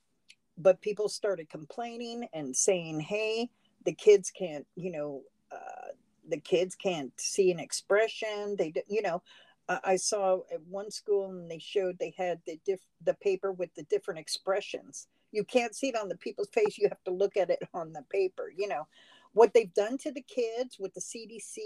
but 0.57 0.81
people 0.81 1.09
started 1.09 1.49
complaining 1.49 2.27
and 2.33 2.55
saying, 2.55 2.99
"Hey, 2.99 3.49
the 3.85 3.93
kids 3.93 4.29
can't, 4.29 4.67
you 4.75 4.91
know, 4.91 5.23
uh, 5.51 5.89
the 6.29 6.39
kids 6.39 6.75
can't 6.75 7.11
see 7.19 7.49
an 7.51 7.59
expression. 7.59 8.55
They, 8.55 8.71
you 8.87 9.01
know, 9.01 9.23
I 9.67 9.95
saw 9.95 10.41
at 10.51 10.61
one 10.63 10.91
school 10.91 11.29
and 11.31 11.49
they 11.49 11.57
showed 11.59 11.97
they 11.97 12.13
had 12.17 12.41
the 12.45 12.59
diff- 12.65 12.85
the 13.01 13.13
paper 13.15 13.51
with 13.51 13.73
the 13.75 13.83
different 13.83 14.19
expressions. 14.19 15.07
You 15.33 15.43
can't 15.43 15.75
see 15.75 15.89
it 15.89 15.95
on 15.97 16.07
the 16.07 16.15
people's 16.17 16.47
face. 16.49 16.77
You 16.77 16.87
have 16.87 17.03
to 17.03 17.11
look 17.11 17.35
at 17.35 17.49
it 17.49 17.59
on 17.73 17.91
the 17.91 18.03
paper. 18.09 18.51
You 18.55 18.67
know, 18.69 18.87
what 19.33 19.53
they've 19.53 19.73
done 19.73 19.97
to 19.99 20.11
the 20.11 20.21
kids 20.21 20.77
with 20.79 20.93
the 20.93 21.01
CDC, 21.01 21.57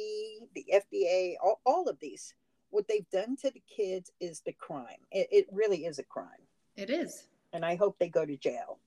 the 0.56 0.66
FDA, 0.74 1.34
all, 1.44 1.60
all 1.66 1.88
of 1.88 2.00
these. 2.00 2.34
What 2.70 2.88
they've 2.88 3.10
done 3.12 3.36
to 3.38 3.52
the 3.52 3.62
kids 3.74 4.12
is 4.20 4.42
the 4.42 4.54
crime. 4.54 5.04
It, 5.12 5.28
it 5.32 5.48
really 5.52 5.86
is 5.86 6.00
a 6.00 6.04
crime 6.04 6.48
It 6.76 6.90
is. 6.90 7.24
and 7.54 7.64
I 7.66 7.76
hope 7.76 7.98
they 8.00 8.10
go 8.10 8.26
to 8.26 8.36
jail. 8.38 8.80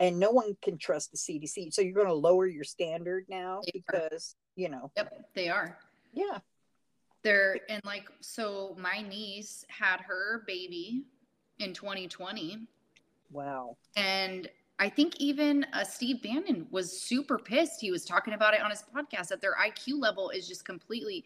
And 0.00 0.18
no 0.18 0.30
one 0.30 0.56
can 0.62 0.78
trust 0.78 1.10
the 1.12 1.16
CDC. 1.18 1.72
So 1.74 1.82
you're 1.82 1.92
going 1.94 2.06
to 2.06 2.12
lower 2.14 2.46
your 2.46 2.64
standard 2.64 3.24
now 3.28 3.60
They 3.64 3.80
are. 3.88 4.00
because, 4.08 4.36
you 4.56 4.68
know, 4.68 4.90
Yep, 4.96 5.12
they 5.34 5.48
are. 5.48 5.76
yeah, 6.12 6.38
They're 7.22 7.58
and 7.68 7.84
like 7.84 8.08
so 8.20 8.76
my 8.78 9.00
niece 9.02 9.64
had 9.68 10.00
her 10.00 10.44
baby 10.46 11.04
in 11.58 11.72
2020 11.74 12.66
wow. 13.30 13.76
and 13.96 14.48
I 14.78 14.88
think 14.88 15.16
even 15.18 15.66
uh, 15.72 15.82
Steve 15.82 16.22
Bannon 16.22 16.66
was 16.70 17.00
super 17.00 17.38
pissed. 17.38 17.80
He 17.80 17.90
was 17.90 18.04
talking 18.04 18.34
about 18.34 18.54
it 18.54 18.60
on 18.60 18.70
his 18.70 18.84
podcast 18.94 19.28
that 19.28 19.40
their 19.40 19.56
IQ 19.56 20.00
level 20.00 20.30
is 20.30 20.46
just 20.46 20.64
completely 20.64 21.24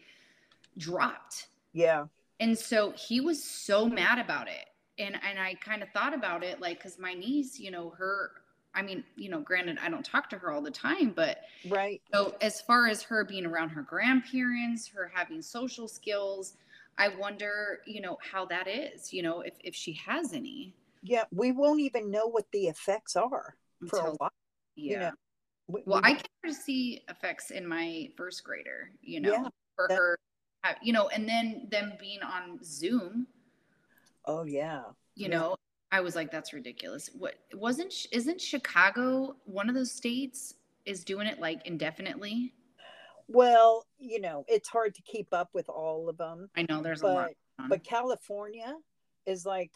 dropped. 0.77 1.47
Yeah, 1.71 2.05
And 2.39 2.57
so 2.57 2.91
he 2.91 3.21
was 3.21 3.43
so 3.43 3.87
mad 3.87 4.19
about 4.19 4.47
it. 4.47 4.65
And 4.99 5.15
and 5.27 5.39
I 5.39 5.55
kind 5.55 5.81
of 5.81 5.89
thought 5.89 6.13
about 6.13 6.43
it 6.43 6.61
like 6.61 6.81
cuz 6.81 6.99
my 6.99 7.13
niece, 7.13 7.59
you 7.59 7.71
know, 7.71 7.91
her 7.91 8.31
I 8.75 8.81
mean, 8.81 9.03
you 9.15 9.29
know, 9.29 9.39
granted, 9.39 9.77
I 9.81 9.89
don't 9.89 10.03
talk 10.03 10.29
to 10.31 10.37
her 10.37 10.51
all 10.51 10.61
the 10.61 10.71
time, 10.71 11.11
but 11.11 11.41
right. 11.69 12.01
So 12.11 12.35
as 12.41 12.61
far 12.61 12.87
as 12.87 13.03
her 13.03 13.23
being 13.23 13.45
around 13.45 13.69
her 13.69 13.83
grandparents, 13.83 14.87
her 14.87 15.11
having 15.13 15.41
social 15.41 15.87
skills, 15.87 16.57
I 16.97 17.09
wonder, 17.09 17.81
you 17.85 18.01
know, 18.01 18.17
how 18.21 18.45
that 18.45 18.67
is, 18.67 19.13
you 19.13 19.21
know, 19.21 19.41
if, 19.41 19.53
if 19.63 19.75
she 19.75 19.93
has 19.93 20.33
any. 20.33 20.75
Yeah, 21.03 21.25
we 21.31 21.51
won't 21.51 21.81
even 21.81 22.09
know 22.09 22.27
what 22.27 22.49
the 22.51 22.67
effects 22.67 23.15
are 23.15 23.57
for 23.89 23.97
Until- 23.99 24.13
a 24.13 24.15
while. 24.15 24.31
Yeah. 24.75 24.91
You 24.93 24.99
know, 24.99 25.11
we- 25.67 25.83
well, 25.85 26.01
we 26.03 26.11
I 26.11 26.21
can 26.43 26.53
see 26.53 27.03
effects 27.09 27.51
in 27.51 27.67
my 27.67 28.11
first 28.17 28.43
grader, 28.43 28.91
you 29.01 29.19
know, 29.19 29.31
Yeah, 29.33 29.47
for 29.75 29.87
that- 29.89 29.95
her, 29.97 30.19
uh, 30.63 30.73
you 30.81 30.93
know, 30.93 31.09
and 31.09 31.27
then 31.27 31.67
them 31.69 31.93
being 31.99 32.21
on 32.23 32.59
Zoom, 32.63 33.27
Oh 34.25 34.43
yeah. 34.45 34.85
you 35.15 35.23
Yeah. 35.23 35.27
know, 35.27 35.57
I 35.91 35.99
was 35.99 36.15
like, 36.15 36.31
that's 36.31 36.53
ridiculous. 36.53 37.09
What 37.13 37.35
wasn't, 37.53 37.93
isn't 38.11 38.41
Chicago 38.41 39.35
one 39.45 39.69
of 39.69 39.75
those 39.75 39.91
states 39.91 40.55
is 40.85 41.03
doing 41.03 41.27
it 41.27 41.39
like 41.39 41.65
indefinitely? 41.67 42.55
Well, 43.27 43.85
you 43.99 44.19
know, 44.19 44.43
it's 44.47 44.67
hard 44.69 44.95
to 44.95 45.01
keep 45.03 45.33
up 45.33 45.53
with 45.53 45.69
all 45.69 46.09
of 46.09 46.17
them, 46.17 46.49
I 46.55 46.63
know 46.63 46.81
there's 46.81 47.01
a 47.03 47.07
lot. 47.07 47.31
but 47.69 47.83
California 47.83 48.75
is 49.25 49.45
like, 49.45 49.71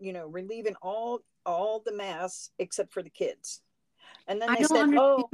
you 0.00 0.12
know, 0.12 0.26
relieving 0.26 0.74
all 0.82 1.20
all 1.46 1.82
the 1.84 1.92
masks 1.92 2.50
except 2.58 2.92
for 2.92 3.02
the 3.02 3.10
kids. 3.10 3.60
And 4.26 4.40
then 4.40 4.50
I 4.50 4.56
they 4.56 4.64
said, 4.64 4.76
understand 4.78 4.98
"Oh, 4.98 5.28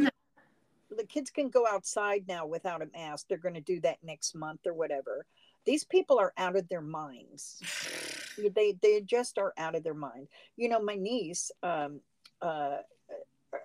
the 0.96 1.06
kids 1.06 1.30
can 1.30 1.48
go 1.48 1.66
outside 1.66 2.24
now 2.26 2.46
without 2.46 2.82
a 2.82 2.88
mask. 2.92 3.26
They're 3.28 3.38
going 3.38 3.54
to 3.54 3.60
do 3.60 3.80
that 3.80 3.98
next 4.02 4.34
month 4.34 4.60
or 4.66 4.74
whatever." 4.74 5.26
These 5.64 5.84
people 5.84 6.18
are 6.18 6.32
out 6.36 6.56
of 6.56 6.68
their 6.68 6.82
minds. 6.82 7.60
They 8.54 8.72
they 8.80 9.02
just 9.02 9.36
are 9.36 9.52
out 9.58 9.74
of 9.74 9.82
their 9.82 9.92
mind. 9.92 10.28
You 10.56 10.70
know, 10.70 10.80
my 10.80 10.94
niece, 10.94 11.50
um, 11.62 12.00
uh, 12.40 12.78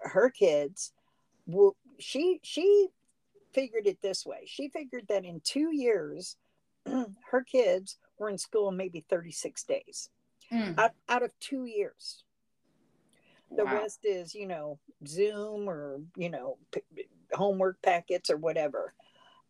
her 0.02 0.30
kids, 0.30 0.92
will 1.46 1.78
she 1.98 2.42
she 2.44 2.90
figured 3.54 3.88
it 3.88 4.02
this 4.02 4.26
way. 4.26 4.44
She 4.48 4.68
figured 4.68 5.06
that 5.08 5.24
in 5.24 5.40
two 5.46 5.74
years, 5.74 6.36
her 7.32 7.44
kids 7.44 7.98
were 8.18 8.30
in 8.30 8.38
school 8.38 8.72
maybe 8.72 9.06
36 9.10 9.64
days 9.64 10.10
Mm, 10.52 10.78
out, 10.78 10.92
out 11.10 11.24
of 11.24 11.32
two 11.40 11.66
years. 11.66 12.24
The 13.58 13.66
wow. 13.66 13.74
rest 13.74 14.00
is, 14.04 14.36
you 14.36 14.48
know, 14.48 14.80
Zoom 15.08 15.70
or, 15.70 16.02
you 16.16 16.30
know, 16.30 16.58
p- 16.72 16.82
homework 17.34 17.82
packets 17.82 18.30
or 18.30 18.38
whatever. 18.38 18.94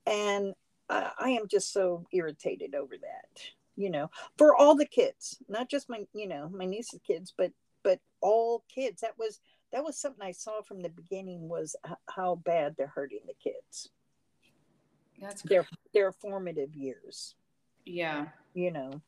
And 0.06 0.54
I, 0.90 1.12
I 1.20 1.30
am 1.32 1.48
just 1.48 1.74
so 1.74 2.06
irritated 2.12 2.76
over 2.76 2.96
that, 2.98 3.42
you 3.76 3.90
know, 3.90 4.10
for 4.38 4.56
all 4.56 4.76
the 4.76 4.86
kids, 4.86 5.38
not 5.50 5.70
just 5.70 5.90
my, 5.90 6.06
you 6.14 6.28
know, 6.28 6.50
my 6.50 6.66
niece's 6.66 7.02
kids, 7.06 7.34
but, 7.38 7.52
but 7.84 8.00
all 8.22 8.64
kids. 8.74 9.02
That 9.02 9.18
was, 9.18 9.40
that 9.72 9.84
was 9.84 9.98
something 10.00 10.26
I 10.26 10.32
saw 10.32 10.62
from 10.62 10.82
the 10.82 10.90
beginning 10.90 11.50
was 11.50 11.76
how 12.10 12.36
bad 12.36 12.76
they're 12.78 12.88
hurting 12.88 13.22
the 13.28 13.34
kids. 13.44 13.90
That's 15.28 15.42
Their, 15.44 15.68
their 15.94 16.12
formative 16.12 16.74
years, 16.76 17.36
yeah. 17.86 18.28
you 18.54 18.72
know. 18.72 19.02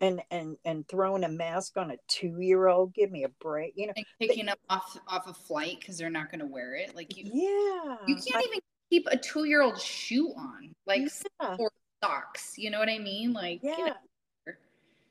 And, 0.00 0.22
and 0.30 0.56
and 0.64 0.86
throwing 0.86 1.24
a 1.24 1.28
mask 1.28 1.76
on 1.76 1.90
a 1.90 1.96
two 2.06 2.40
year 2.40 2.68
old, 2.68 2.94
give 2.94 3.10
me 3.10 3.24
a 3.24 3.28
break, 3.28 3.72
you 3.74 3.88
know. 3.88 3.92
Like 3.96 4.06
picking 4.20 4.48
up 4.48 4.60
off 4.70 4.96
off 5.08 5.26
a 5.26 5.34
flight 5.34 5.78
because 5.80 5.98
they're 5.98 6.08
not 6.08 6.30
going 6.30 6.38
to 6.38 6.46
wear 6.46 6.76
it. 6.76 6.94
Like 6.94 7.16
you, 7.16 7.24
Yeah. 7.26 7.96
you 8.06 8.14
can't 8.14 8.46
even 8.46 8.60
keep 8.90 9.08
a 9.10 9.16
two 9.16 9.44
year 9.44 9.60
old 9.60 9.80
shoe 9.80 10.32
on, 10.36 10.72
like 10.86 11.02
yeah. 11.40 11.56
or 11.58 11.72
socks. 12.02 12.54
You 12.56 12.70
know 12.70 12.78
what 12.78 12.88
I 12.88 12.98
mean? 12.98 13.32
Like 13.32 13.58
yeah. 13.60 13.72
out 13.72 13.96
here. 14.44 14.58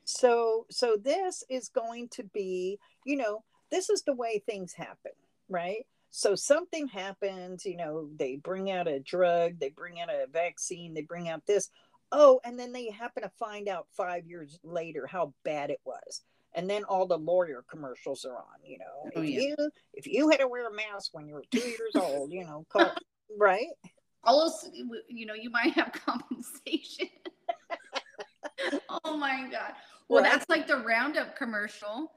So 0.04 0.64
so 0.70 0.96
this 0.96 1.44
is 1.50 1.68
going 1.68 2.08
to 2.12 2.24
be, 2.24 2.78
you 3.04 3.16
know, 3.16 3.44
this 3.70 3.90
is 3.90 4.04
the 4.04 4.14
way 4.14 4.42
things 4.46 4.72
happen, 4.72 5.12
right? 5.50 5.84
So 6.10 6.34
something 6.34 6.88
happens, 6.88 7.64
you 7.64 7.76
know, 7.76 8.08
they 8.16 8.36
bring 8.36 8.70
out 8.70 8.88
a 8.88 8.98
drug, 9.00 9.58
they 9.60 9.68
bring 9.70 10.00
out 10.00 10.08
a 10.08 10.26
vaccine, 10.32 10.94
they 10.94 11.02
bring 11.02 11.28
out 11.28 11.44
this. 11.46 11.68
Oh, 12.10 12.40
and 12.44 12.58
then 12.58 12.72
they 12.72 12.90
happen 12.90 13.22
to 13.22 13.30
find 13.38 13.68
out 13.68 13.86
5 13.96 14.26
years 14.26 14.58
later 14.64 15.06
how 15.06 15.34
bad 15.44 15.70
it 15.70 15.80
was. 15.84 16.22
And 16.54 16.68
then 16.68 16.84
all 16.84 17.06
the 17.06 17.18
lawyer 17.18 17.62
commercials 17.70 18.24
are 18.24 18.36
on, 18.36 18.64
you 18.64 18.78
know. 18.78 19.10
Oh, 19.14 19.20
if 19.22 19.28
yeah. 19.28 19.40
you 19.40 19.56
if 19.92 20.06
you 20.06 20.30
had 20.30 20.40
to 20.40 20.48
wear 20.48 20.66
a 20.68 20.72
mask 20.74 21.10
when 21.12 21.28
you 21.28 21.34
were 21.34 21.44
2 21.50 21.58
years 21.58 21.94
old, 21.94 22.32
you 22.32 22.44
know, 22.44 22.64
call, 22.70 22.90
right? 23.38 23.66
Also, 24.24 24.68
you 25.08 25.26
know, 25.26 25.34
you 25.34 25.50
might 25.50 25.72
have 25.74 25.92
compensation. 26.06 27.08
oh 29.04 29.16
my 29.16 29.48
god. 29.50 29.72
Well, 30.08 30.22
Right. 30.22 30.32
that's 30.32 30.48
like 30.48 30.66
the 30.66 30.78
Roundup 30.78 31.36
commercial. 31.36 32.10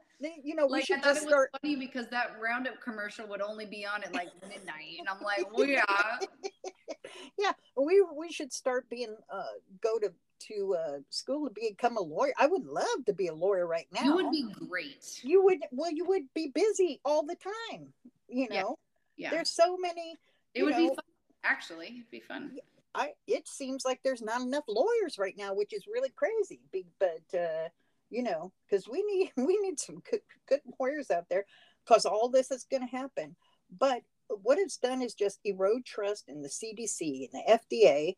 You 0.44 0.54
know, 0.54 0.66
we 0.66 0.72
Like 0.72 0.82
I 0.82 0.84
should 0.84 1.02
thought 1.02 1.14
just 1.14 1.22
it 1.22 1.24
was 1.24 1.30
start 1.30 1.50
funny 1.60 1.76
because 1.76 2.06
that 2.08 2.36
Roundup 2.40 2.80
commercial 2.80 3.26
would 3.28 3.40
only 3.40 3.66
be 3.66 3.84
on 3.86 4.02
at 4.04 4.12
like 4.12 4.30
midnight, 4.48 4.98
and 4.98 5.08
I'm 5.08 5.22
like, 5.22 5.52
well, 5.52 5.66
yeah, 5.66 5.84
yeah 7.38 7.52
we 7.76 8.04
we 8.16 8.30
should 8.30 8.52
start 8.52 8.88
being 8.90 9.14
uh 9.32 9.42
go 9.82 9.98
to 9.98 10.12
to 10.40 10.76
uh 10.78 10.98
school 11.10 11.48
to 11.48 11.54
become 11.54 11.96
a 11.96 12.00
lawyer 12.00 12.32
i 12.38 12.46
would 12.46 12.64
love 12.64 13.04
to 13.06 13.12
be 13.12 13.28
a 13.28 13.34
lawyer 13.34 13.66
right 13.66 13.86
now 13.92 14.02
you 14.04 14.14
would 14.14 14.30
be 14.30 14.46
great. 14.68 15.20
you 15.22 15.42
would 15.42 15.58
well 15.70 15.90
you 15.90 16.04
would 16.04 16.24
be 16.34 16.50
busy 16.54 17.00
all 17.04 17.24
the 17.24 17.36
time 17.70 17.92
you 18.28 18.48
know 18.48 18.78
Yeah, 19.16 19.30
there's 19.30 19.50
so 19.50 19.76
many 19.76 20.16
it 20.54 20.64
would 20.64 20.76
be 20.76 20.88
fun. 20.88 20.98
Actually, 21.44 21.86
it'd 21.86 22.10
be 22.10 22.20
fun. 22.20 22.56
i 22.94 23.10
it 23.26 23.46
seems 23.48 23.84
like 23.84 24.00
there's 24.02 24.22
not 24.22 24.40
enough 24.40 24.64
lawyers 24.68 25.16
right 25.18 25.36
now 25.36 25.54
which 25.54 25.72
is 25.72 25.86
really 25.86 26.10
crazy 26.10 26.60
but 26.98 27.38
uh 27.38 27.68
you 28.12 28.22
know 28.22 28.52
because 28.68 28.86
we 28.88 29.02
need 29.04 29.32
we 29.36 29.58
need 29.62 29.80
some 29.80 30.00
good, 30.08 30.20
good 30.46 30.60
lawyers 30.78 31.10
out 31.10 31.28
there 31.28 31.44
because 31.84 32.04
all 32.04 32.28
this 32.28 32.50
is 32.50 32.64
going 32.70 32.86
to 32.86 32.96
happen 32.96 33.34
but 33.78 34.02
what 34.42 34.58
it's 34.58 34.76
done 34.76 35.02
is 35.02 35.14
just 35.14 35.40
erode 35.44 35.84
trust 35.84 36.28
in 36.28 36.42
the 36.42 36.48
cdc 36.48 37.28
and 37.32 37.42
the 37.42 37.58
fda 37.74 38.16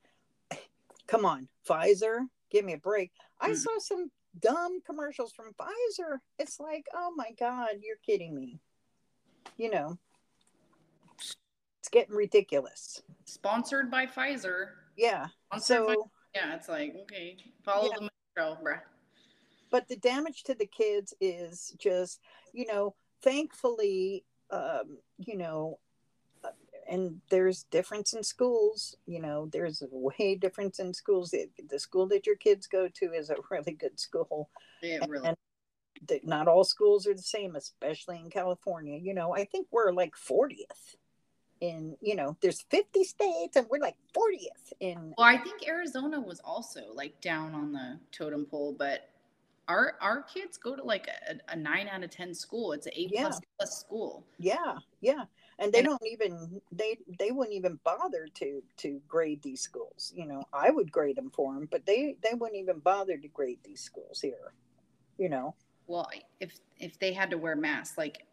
come 1.06 1.24
on 1.24 1.48
pfizer 1.66 2.20
give 2.50 2.64
me 2.64 2.72
a 2.74 2.78
break 2.78 3.12
i 3.40 3.50
Mhm. 3.50 3.56
saw 3.56 3.78
some 3.78 4.10
dumb 4.40 4.80
commercials 4.84 5.32
from 5.32 5.54
pfizer 5.54 6.18
it's 6.40 6.58
like 6.58 6.86
oh 6.92 7.12
my 7.16 7.30
god 7.38 7.76
you're 7.80 7.96
kidding 8.04 8.34
me 8.34 8.58
you 9.56 9.70
know 9.70 9.96
it's 11.80 11.88
getting 11.90 12.14
ridiculous 12.16 13.02
Sponsored 13.26 13.90
by 13.90 14.06
Pfizer. 14.06 14.70
yeah 14.96 15.28
Sponsored 15.52 15.86
by- 15.86 15.94
so 15.94 16.10
yeah, 16.34 16.56
it's 16.56 16.68
like 16.68 16.96
okay, 17.02 17.36
follow 17.64 17.90
Yeah. 17.92 17.98
the 18.00 18.10
trail, 18.34 18.58
bruh. 18.60 18.80
But 19.74 19.88
the 19.88 19.96
damage 19.96 20.44
to 20.44 20.54
the 20.54 20.66
kids 20.68 21.14
is 21.20 21.74
just 21.80 22.20
you 22.52 22.64
know 22.64 22.94
thankfully 23.22 24.24
um 24.52 24.98
you 25.18 25.36
know 25.36 25.80
uh, 26.44 26.50
and 26.88 27.20
there's 27.28 27.64
difference 27.72 28.12
in 28.12 28.22
schools 28.22 28.94
you 29.04 29.20
know 29.20 29.48
there's 29.52 29.82
a 29.82 29.88
way 29.90 30.36
difference 30.36 30.78
in 30.78 30.94
schools 30.94 31.32
the, 31.32 31.48
the 31.68 31.80
school 31.80 32.06
that 32.06 32.24
your 32.24 32.36
kids 32.36 32.68
go 32.68 32.86
to 32.86 33.06
is 33.06 33.30
a 33.30 33.36
really 33.50 33.72
good 33.72 33.98
school 33.98 34.48
and, 34.80 35.10
really. 35.10 35.26
and 35.26 35.36
not 36.22 36.46
all 36.46 36.62
schools 36.62 37.04
are 37.08 37.14
the 37.14 37.30
same 37.36 37.56
especially 37.56 38.20
in 38.20 38.30
california 38.30 38.96
you 38.96 39.12
know 39.12 39.34
i 39.34 39.44
think 39.44 39.66
we're 39.72 39.90
like 39.90 40.14
40th 40.14 40.94
in 41.60 41.96
you 42.00 42.14
know 42.14 42.36
there's 42.42 42.62
50 42.70 43.02
states 43.02 43.56
and 43.56 43.66
we're 43.68 43.80
like 43.80 43.96
40th 44.16 44.72
in 44.78 45.14
Well, 45.16 45.26
I 45.26 45.38
think 45.38 45.66
Arizona 45.66 46.20
was 46.20 46.40
also 46.44 46.80
like 46.92 47.20
down 47.20 47.54
on 47.54 47.72
the 47.72 47.98
totem 48.12 48.44
pole, 48.44 48.74
but 48.76 49.08
our 49.68 49.94
our 50.00 50.22
kids 50.22 50.56
go 50.58 50.76
to 50.76 50.82
like 50.82 51.08
a, 51.08 51.34
a 51.52 51.56
nine 51.56 51.88
out 51.88 52.02
of 52.04 52.10
ten 52.10 52.34
school. 52.34 52.72
It's 52.72 52.86
an 52.86 52.92
A 52.96 53.08
Yeah. 53.12 53.22
plus 53.22 53.40
plus 53.58 53.80
school. 53.80 54.24
Yeah, 54.38 54.78
yeah, 55.00 55.24
and 55.58 55.72
they 55.72 55.78
And- 55.78 55.86
don't 55.88 56.02
even 56.06 56.60
they 56.72 56.98
they 57.18 57.30
wouldn't 57.30 57.54
even 57.56 57.78
bother 57.84 58.26
to 58.34 58.62
to 58.78 59.00
grade 59.08 59.42
these 59.42 59.60
schools. 59.60 60.12
You 60.14 60.26
know, 60.26 60.42
I 60.52 60.70
would 60.70 60.90
grade 60.92 61.16
them 61.16 61.30
for 61.30 61.54
them, 61.54 61.68
but 61.70 61.86
they 61.86 62.16
they 62.22 62.34
wouldn't 62.34 62.58
even 62.58 62.78
bother 62.80 63.16
to 63.16 63.28
grade 63.28 63.58
these 63.64 63.80
schools 63.80 64.20
here. 64.20 64.52
You 65.18 65.28
know, 65.28 65.54
Well, 65.86 66.08
if 66.40 66.58
if 66.78 66.98
they 66.98 67.12
had 67.12 67.30
to 67.30 67.38
wear 67.38 67.56
masks, 67.56 67.96
like, 67.96 68.26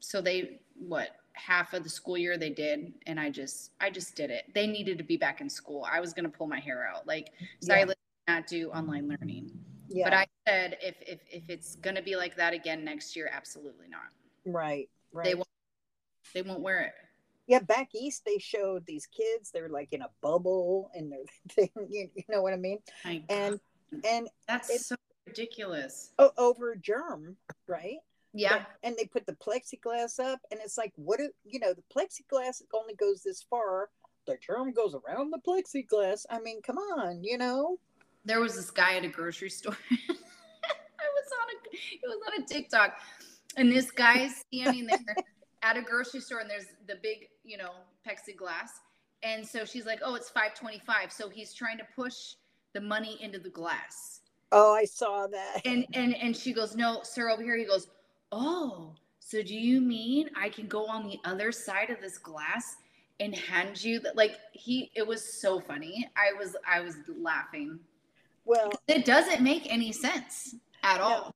so 0.00 0.20
they 0.20 0.60
what 0.78 1.16
half 1.32 1.74
of 1.74 1.82
the 1.82 1.90
school 1.90 2.16
year 2.16 2.38
they 2.38 2.48
did, 2.50 2.94
and 3.06 3.20
I 3.20 3.28
just 3.30 3.72
I 3.80 3.90
just 3.90 4.14
did 4.14 4.30
it. 4.30 4.44
They 4.54 4.66
needed 4.66 4.96
to 4.98 5.04
be 5.04 5.16
back 5.18 5.40
in 5.40 5.50
school. 5.50 5.84
I 5.90 6.00
was 6.00 6.14
gonna 6.14 6.30
pull 6.30 6.46
my 6.46 6.60
hair 6.60 6.86
out. 6.86 7.06
Like, 7.06 7.32
Yeah. 7.60 7.76
Silas 7.82 7.96
not 8.28 8.46
do 8.46 8.70
online 8.70 9.08
learning. 9.08 9.50
Yeah, 9.88 10.04
But 10.08 10.14
I 10.14 10.26
said 10.48 10.76
if 10.82 10.96
if 11.06 11.20
if 11.30 11.42
it's 11.48 11.76
gonna 11.76 12.02
be 12.02 12.16
like 12.16 12.36
that 12.36 12.52
again 12.52 12.84
next 12.84 13.16
year, 13.16 13.30
absolutely 13.32 13.88
not. 13.88 14.12
right, 14.44 14.88
right. 15.12 15.24
They 15.24 15.34
won't 15.34 15.48
they 16.34 16.42
won't 16.42 16.60
wear 16.60 16.80
it. 16.82 16.92
yeah, 17.46 17.60
back 17.60 17.94
east 17.94 18.22
they 18.26 18.38
showed 18.38 18.84
these 18.86 19.06
kids 19.06 19.50
they're 19.50 19.68
like 19.68 19.92
in 19.92 20.02
a 20.02 20.10
bubble 20.22 20.90
and 20.94 21.10
they're 21.12 21.20
thing. 21.50 21.70
You, 21.90 22.08
you 22.14 22.24
know 22.28 22.42
what 22.42 22.52
I 22.52 22.56
mean? 22.56 22.78
My 23.04 23.22
And 23.28 23.60
and 24.04 24.28
that's 24.48 24.70
it- 24.70 24.80
so 24.80 24.96
ridiculous. 25.26 26.12
o- 26.18 26.32
over 26.38 26.74
germ, 26.76 27.36
right? 27.66 27.98
Yeah. 28.32 28.58
But- 28.58 28.66
and 28.82 28.96
they 28.96 29.04
put 29.06 29.26
the 29.26 29.32
plexiglass 29.34 30.18
up, 30.20 30.40
and 30.50 30.60
it's 30.62 30.76
like, 30.76 30.92
what? 30.96 31.18
Do, 31.18 31.30
you 31.44 31.58
know, 31.60 31.72
the 31.72 31.82
plexiglass 31.94 32.62
only 32.74 32.94
goes 32.94 33.22
this 33.22 33.42
far. 33.48 33.90
The 34.26 34.36
germ 34.44 34.72
goes 34.72 34.94
around 34.94 35.30
the 35.30 35.38
plexiglass. 35.38 36.26
I 36.28 36.40
mean, 36.40 36.60
come 36.62 36.78
on, 36.78 37.22
you 37.24 37.38
know. 37.38 37.78
There 38.26 38.40
was 38.40 38.56
this 38.56 38.70
guy 38.70 38.96
at 38.96 39.04
a 39.04 39.08
grocery 39.08 39.48
store. 39.48 39.76
I 39.90 40.08
was 40.08 41.30
on 41.40 41.48
a 41.54 41.76
it 41.76 42.02
was 42.04 42.18
on 42.26 42.42
a 42.42 42.46
TikTok. 42.46 42.98
And 43.56 43.72
this 43.72 43.90
guy's 43.90 44.44
standing 44.52 44.86
there 44.86 45.16
at 45.62 45.78
a 45.78 45.82
grocery 45.82 46.20
store 46.20 46.40
and 46.40 46.50
there's 46.50 46.66
the 46.86 46.96
big, 47.02 47.28
you 47.42 47.56
know, 47.56 47.70
plexiglass. 48.06 48.68
And 49.22 49.46
so 49.46 49.64
she's 49.64 49.86
like, 49.86 50.00
oh, 50.04 50.14
it's 50.14 50.28
525. 50.28 51.10
So 51.10 51.30
he's 51.30 51.54
trying 51.54 51.78
to 51.78 51.84
push 51.94 52.34
the 52.74 52.80
money 52.80 53.16
into 53.22 53.38
the 53.38 53.48
glass. 53.48 54.20
Oh, 54.52 54.74
I 54.74 54.84
saw 54.84 55.26
that. 55.28 55.62
And 55.64 55.86
and 55.94 56.14
and 56.16 56.36
she 56.36 56.52
goes, 56.52 56.76
no, 56.76 57.00
sir, 57.02 57.30
over 57.30 57.42
here. 57.42 57.56
He 57.56 57.64
goes, 57.64 57.88
oh, 58.32 58.94
so 59.20 59.42
do 59.42 59.54
you 59.54 59.80
mean 59.80 60.30
I 60.36 60.48
can 60.48 60.66
go 60.66 60.86
on 60.86 61.08
the 61.08 61.18
other 61.24 61.50
side 61.50 61.90
of 61.90 62.00
this 62.00 62.18
glass 62.18 62.76
and 63.18 63.34
hand 63.34 63.82
you 63.82 63.98
that? 64.00 64.16
Like 64.16 64.36
he, 64.52 64.90
it 64.94 65.06
was 65.06 65.40
so 65.40 65.60
funny. 65.60 66.08
I 66.16 66.36
was 66.38 66.56
I 66.68 66.80
was 66.80 66.96
laughing. 67.20 67.80
Well, 68.46 68.70
it 68.86 69.04
doesn't 69.04 69.42
make 69.42 69.70
any 69.70 69.90
sense 69.90 70.54
at 70.84 71.00
all. 71.00 71.34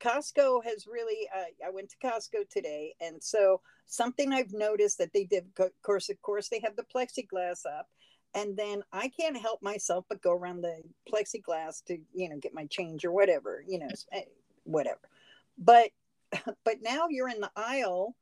Costco 0.00 0.64
has 0.64 0.86
really. 0.86 1.28
Uh, 1.34 1.66
I 1.66 1.70
went 1.70 1.90
to 1.90 1.96
Costco 1.98 2.48
today, 2.48 2.94
and 3.00 3.22
so 3.22 3.60
something 3.86 4.32
I've 4.32 4.52
noticed 4.52 4.96
that 4.98 5.12
they 5.12 5.24
did. 5.24 5.44
Of 5.58 5.70
course, 5.82 6.08
of 6.08 6.20
course, 6.22 6.48
they 6.48 6.60
have 6.60 6.74
the 6.74 6.84
plexiglass 6.84 7.66
up, 7.66 7.88
and 8.34 8.56
then 8.56 8.82
I 8.92 9.08
can't 9.08 9.36
help 9.36 9.62
myself 9.62 10.06
but 10.08 10.22
go 10.22 10.32
around 10.32 10.62
the 10.62 10.80
plexiglass 11.12 11.84
to 11.86 11.98
you 12.14 12.30
know 12.30 12.38
get 12.38 12.54
my 12.54 12.64
change 12.66 13.04
or 13.04 13.12
whatever, 13.12 13.62
you 13.68 13.78
know, 13.78 13.88
eh, 14.12 14.22
whatever. 14.64 15.00
But 15.58 15.90
but 16.64 16.76
now 16.80 17.08
you're 17.10 17.28
in 17.28 17.40
the 17.40 17.50
aisle, 17.56 18.16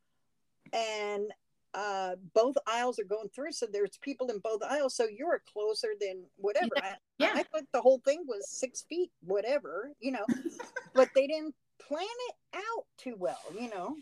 and 0.73 1.31
uh, 1.77 2.17
both 2.35 2.57
aisles 2.67 2.99
are 2.99 3.05
going 3.05 3.29
through, 3.35 3.53
so 3.53 3.67
there's 3.71 3.99
people 4.01 4.29
in 4.29 4.39
both 4.39 4.63
aisles, 4.63 4.97
so 4.97 5.05
you're 5.05 5.43
closer 5.53 5.89
than 6.01 6.25
whatever. 6.37 6.71
Yeah. 6.79 6.95
yeah. 7.19 7.33
I, 7.35 7.41
I 7.41 7.43
thought 7.43 7.65
the 7.75 7.83
whole 7.83 8.01
thing 8.03 8.25
was 8.27 8.49
six 8.49 8.87
feet, 8.89 9.11
whatever, 9.21 9.93
you 10.01 10.13
know, 10.13 10.25
but 10.95 11.11
they 11.15 11.27
didn't 11.27 11.55
plan 11.87 12.07
it 12.29 12.35
out 12.55 12.87
too 12.97 13.15
well, 13.19 13.43
you 13.55 13.69
know. 13.69 13.95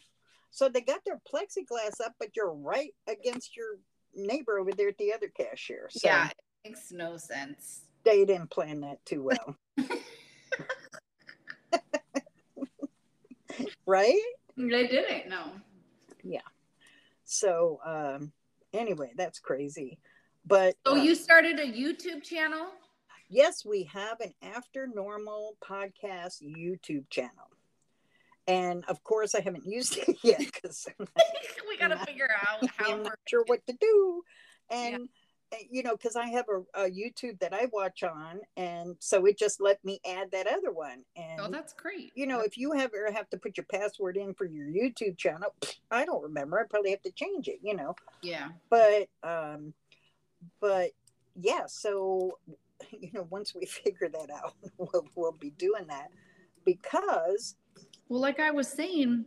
So 0.53 0.69
they 0.69 0.83
got 0.83 1.01
their 1.05 1.21
plexiglass 1.29 2.01
up, 2.05 2.15
but 2.21 2.37
you're 2.37 2.53
right 2.53 2.95
against 3.09 3.57
your 3.57 3.79
neighbor 4.15 4.61
over 4.61 4.71
there 4.71 4.91
at 4.91 4.99
the 4.99 5.13
other 5.13 5.27
cashier. 5.37 5.89
So 5.91 6.09
yeah, 6.09 6.29
it 6.29 6.37
makes 6.65 6.93
no 6.93 7.17
sense. 7.17 7.83
They 8.05 8.25
didn't 8.25 8.51
plan 8.51 8.83
that 8.83 9.05
too 9.05 9.25
well. 9.25 9.57
right? 13.85 14.23
They 14.57 14.87
didn't, 14.87 15.29
no. 15.29 15.51
Yeah. 16.23 16.41
So 17.25 17.81
um 17.85 18.33
anyway, 18.73 19.13
that's 19.17 19.39
crazy. 19.39 19.99
But 20.47 20.77
So 20.87 20.93
uh, 20.93 20.97
you 20.97 21.15
started 21.15 21.59
a 21.59 21.67
YouTube 21.67 22.23
channel? 22.23 22.67
Yes, 23.31 23.65
we 23.65 23.85
have 23.85 24.21
an 24.21 24.35
After 24.43 24.87
Normal 24.87 25.57
podcast 25.63 26.43
YouTube 26.43 27.09
channel 27.09 27.49
and 28.47 28.85
of 28.89 29.03
course 29.05 29.35
I 29.35 29.41
haven't 29.41 29.67
used 29.67 29.97
it 29.97 30.17
yet 30.23 30.39
because 30.39 30.87
we 31.69 31.77
got 31.79 31.89
to 31.89 31.99
figure 32.05 32.29
out 32.47 32.69
how 32.77 32.93
I'm 32.93 33.03
not 33.03 33.19
sure 33.27 33.45
what 33.47 33.67
to 33.67 33.73
do, 33.73 34.23
and 34.71 34.93
yeah. 34.93 35.07
You 35.71 35.83
know 35.83 35.97
because 35.97 36.17
I 36.17 36.27
have 36.29 36.47
a, 36.49 36.85
a, 36.85 36.91
YouTube 36.91 37.39
that 37.41 37.53
I 37.53 37.69
watch 37.73 38.03
on, 38.03 38.41
and 38.57 38.97
so 38.99 39.27
it 39.27 39.39
just 39.39 39.61
let 39.61 39.85
me 39.85 40.01
add 40.07 40.31
that 40.33 40.47
other 40.47 40.73
one. 40.73 41.05
And 41.17 41.41
oh, 41.41 41.49
that's 41.51 41.73
great. 41.73 42.13
You 42.15 42.27
know, 42.27 42.41
if 42.41 42.57
you 42.57 42.75
ever 42.75 43.11
have 43.13 43.29
to 43.31 43.37
put 43.37 43.57
your 43.57 43.67
password 43.73 44.17
in 44.17 44.35
for 44.35 44.45
your 44.45 44.67
YouTube 44.67 45.17
channel, 45.17 45.55
I 45.91 46.05
don't 46.05 46.23
remember. 46.23 46.61
I 46.61 46.65
probably 46.69 46.91
have 46.91 47.03
to 47.03 47.13
change 47.13 47.49
it. 47.49 47.59
You 47.63 47.77
know. 47.77 47.95
Yeah. 48.23 48.49
But 48.71 49.09
um, 49.23 49.75
but 50.61 50.91
yeah. 51.41 51.65
So 51.67 52.39
you 52.91 53.11
know, 53.13 53.27
once 53.31 53.55
we 53.55 53.67
figure 53.67 54.09
that 54.09 54.31
out, 54.31 54.55
we'll, 54.79 55.07
we'll 55.15 55.33
be 55.33 55.51
doing 55.51 55.87
that 55.89 56.11
because 56.65 57.57
well, 58.09 58.21
like 58.21 58.41
I 58.41 58.51
was 58.51 58.69
saying, 58.69 59.25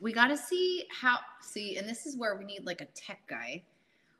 we 0.00 0.12
got 0.12 0.28
to 0.28 0.36
see 0.36 0.84
how, 0.90 1.18
see, 1.42 1.76
and 1.76 1.88
this 1.88 2.06
is 2.06 2.16
where 2.16 2.36
we 2.36 2.44
need 2.44 2.64
like 2.64 2.80
a 2.80 2.86
tech 2.94 3.20
guy 3.28 3.62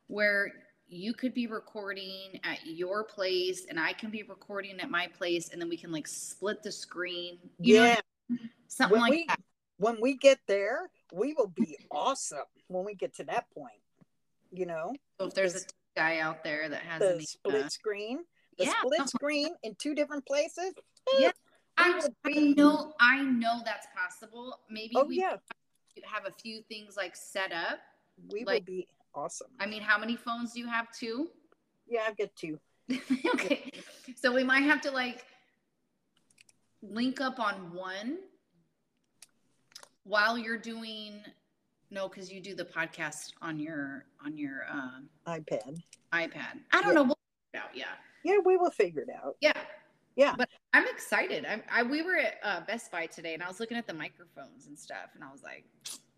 where 0.08 0.52
you 0.90 1.14
could 1.14 1.33
be 1.33 1.46
recording 1.46 2.40
at 2.42 2.66
your 2.66 3.05
place 3.05 3.66
and 3.68 3.79
I 3.79 3.92
can 3.92 4.11
be 4.11 4.24
recording 4.24 4.81
at 4.81 4.90
my 4.90 5.07
place 5.07 5.50
and 5.50 5.62
then 5.62 5.68
we 5.68 5.76
can 5.76 5.92
like 5.92 6.09
split 6.09 6.62
the 6.62 6.72
screen. 6.72 7.38
yeah. 7.61 8.00
Know, 8.29 8.37
something 8.66 8.92
when 8.92 9.00
like 9.00 9.11
we, 9.11 9.24
that. 9.29 9.40
When 9.79 10.00
we 10.00 10.16
get 10.16 10.38
there, 10.46 10.90
we 11.12 11.33
will 11.33 11.48
be 11.48 11.79
awesome 11.90 12.44
when 12.68 12.85
we 12.85 12.94
get 12.94 13.14
to 13.14 13.24
that 13.24 13.46
point. 13.55 13.72
You 14.53 14.66
know? 14.66 14.92
So 15.20 15.29
if 15.29 15.35
there's 15.35 15.55
a 15.55 15.61
guy 15.96 16.18
out 16.18 16.42
there 16.42 16.68
that 16.68 16.83
has 16.83 17.00
the 17.00 17.24
split 17.24 17.64
uh, 17.64 17.68
screen, 17.68 18.18
the 18.59 18.64
yeah, 18.64 18.72
split 18.83 19.09
screen 19.09 19.50
in 19.62 19.76
two 19.76 19.94
different 19.94 20.26
places. 20.26 20.74
Yeah. 21.18 21.31
I, 21.79 22.00
I 22.26 22.33
know 22.33 22.92
I 23.00 23.22
know 23.22 23.62
that's 23.64 23.87
possible. 23.96 24.59
Maybe 24.68 24.92
oh, 24.96 25.05
we 25.05 25.18
yeah. 25.18 25.37
have 26.05 26.26
a 26.26 26.33
few 26.42 26.62
things 26.68 26.96
like 26.96 27.16
set 27.16 27.53
up. 27.53 27.79
We 28.31 28.44
like, 28.44 28.61
would 28.61 28.64
be 28.66 28.88
awesome. 29.14 29.48
I 29.58 29.66
mean, 29.66 29.82
how 29.82 29.98
many 29.98 30.16
phones 30.16 30.52
do 30.52 30.60
you 30.60 30.68
have? 30.68 30.86
Two? 30.98 31.28
Yeah, 31.88 32.02
I've 32.06 32.16
got 32.16 32.28
two. 32.36 32.58
okay. 33.34 33.70
So 34.16 34.32
we 34.32 34.44
might 34.44 34.62
have 34.62 34.80
to 34.82 34.90
like 34.90 35.24
link 36.82 37.20
up 37.20 37.38
on 37.38 37.74
one 37.74 38.18
while 40.04 40.38
you're 40.38 40.58
doing 40.58 41.20
no 41.90 42.08
because 42.08 42.32
you 42.32 42.40
do 42.40 42.54
the 42.54 42.64
podcast 42.64 43.32
on 43.42 43.58
your 43.58 44.06
on 44.24 44.36
your 44.36 44.62
um, 44.70 45.08
ipad 45.26 45.82
ipad 46.12 46.58
i 46.72 46.80
don't 46.80 46.88
yeah. 46.88 46.92
know 46.92 47.02
we'll 47.02 47.18
figure 47.18 47.52
it 47.54 47.58
out 47.58 47.70
yeah 47.74 47.84
yeah 48.24 48.38
we 48.44 48.56
will 48.56 48.70
figure 48.70 49.02
it 49.02 49.08
out 49.22 49.36
yeah 49.40 49.52
yeah 50.16 50.34
but 50.36 50.48
i'm 50.72 50.86
excited 50.86 51.44
I'm, 51.44 51.62
i 51.70 51.82
we 51.82 52.02
were 52.02 52.16
at 52.16 52.38
uh, 52.42 52.60
best 52.66 52.90
buy 52.90 53.06
today 53.06 53.34
and 53.34 53.42
i 53.42 53.48
was 53.48 53.60
looking 53.60 53.76
at 53.76 53.86
the 53.86 53.94
microphones 53.94 54.66
and 54.66 54.78
stuff 54.78 55.10
and 55.14 55.22
i 55.22 55.30
was 55.30 55.42
like 55.42 55.64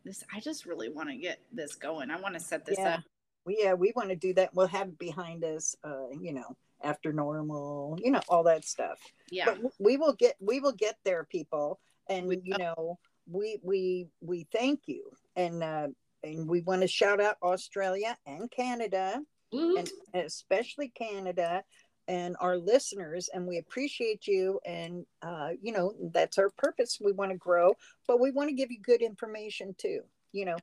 this 0.04 0.24
i 0.34 0.40
just 0.40 0.66
really 0.66 0.88
want 0.88 1.08
to 1.08 1.16
get 1.16 1.40
this 1.52 1.74
going. 1.74 2.10
I 2.10 2.20
want 2.20 2.34
to 2.34 2.40
set 2.40 2.64
this 2.64 2.78
yeah. 2.78 2.94
up. 2.94 3.00
We 3.44 3.58
yeah 3.60 3.74
we 3.74 3.92
want 3.94 4.10
to 4.10 4.16
do 4.16 4.34
that. 4.34 4.54
We'll 4.54 4.66
have 4.68 4.88
it 4.88 4.98
behind 4.98 5.44
us 5.44 5.76
uh 5.84 6.10
you 6.20 6.32
know 6.32 6.56
after 6.82 7.12
normal 7.12 7.98
you 8.02 8.10
know 8.10 8.20
all 8.28 8.44
that 8.44 8.64
stuff. 8.64 8.98
Yeah. 9.30 9.46
But 9.46 9.72
we 9.78 9.96
will 9.96 10.14
get 10.14 10.36
we 10.40 10.60
will 10.60 10.72
get 10.72 10.96
there 11.04 11.24
people. 11.24 11.80
And 12.08 12.26
we, 12.26 12.40
you 12.42 12.56
know 12.58 12.98
we 13.30 13.58
we 13.62 14.08
we 14.20 14.46
thank 14.52 14.80
you. 14.86 15.10
And 15.36 15.62
uh 15.62 15.88
and 16.24 16.48
we 16.48 16.60
want 16.60 16.82
to 16.82 16.88
shout 16.88 17.20
out 17.20 17.36
australia 17.42 18.16
and 18.26 18.50
canada. 18.50 19.20
Mm-hmm. 19.54 19.76
and 20.14 20.24
especially 20.24 20.88
canada 20.88 21.62
and 22.08 22.36
our 22.40 22.56
listeners 22.56 23.30
and 23.32 23.46
we 23.46 23.58
appreciate 23.58 24.26
you 24.26 24.58
and 24.66 25.06
uh, 25.22 25.50
you 25.60 25.72
know 25.72 25.94
that's 26.12 26.38
our 26.38 26.50
purpose. 26.50 26.98
We 27.00 27.12
want 27.12 27.30
to 27.30 27.36
grow 27.36 27.74
but 28.06 28.20
we 28.20 28.30
want 28.30 28.48
to 28.48 28.54
give 28.54 28.70
you 28.70 28.80
good 28.80 29.02
information 29.02 29.74
too 29.78 30.02
you 30.32 30.46
know? 30.46 30.56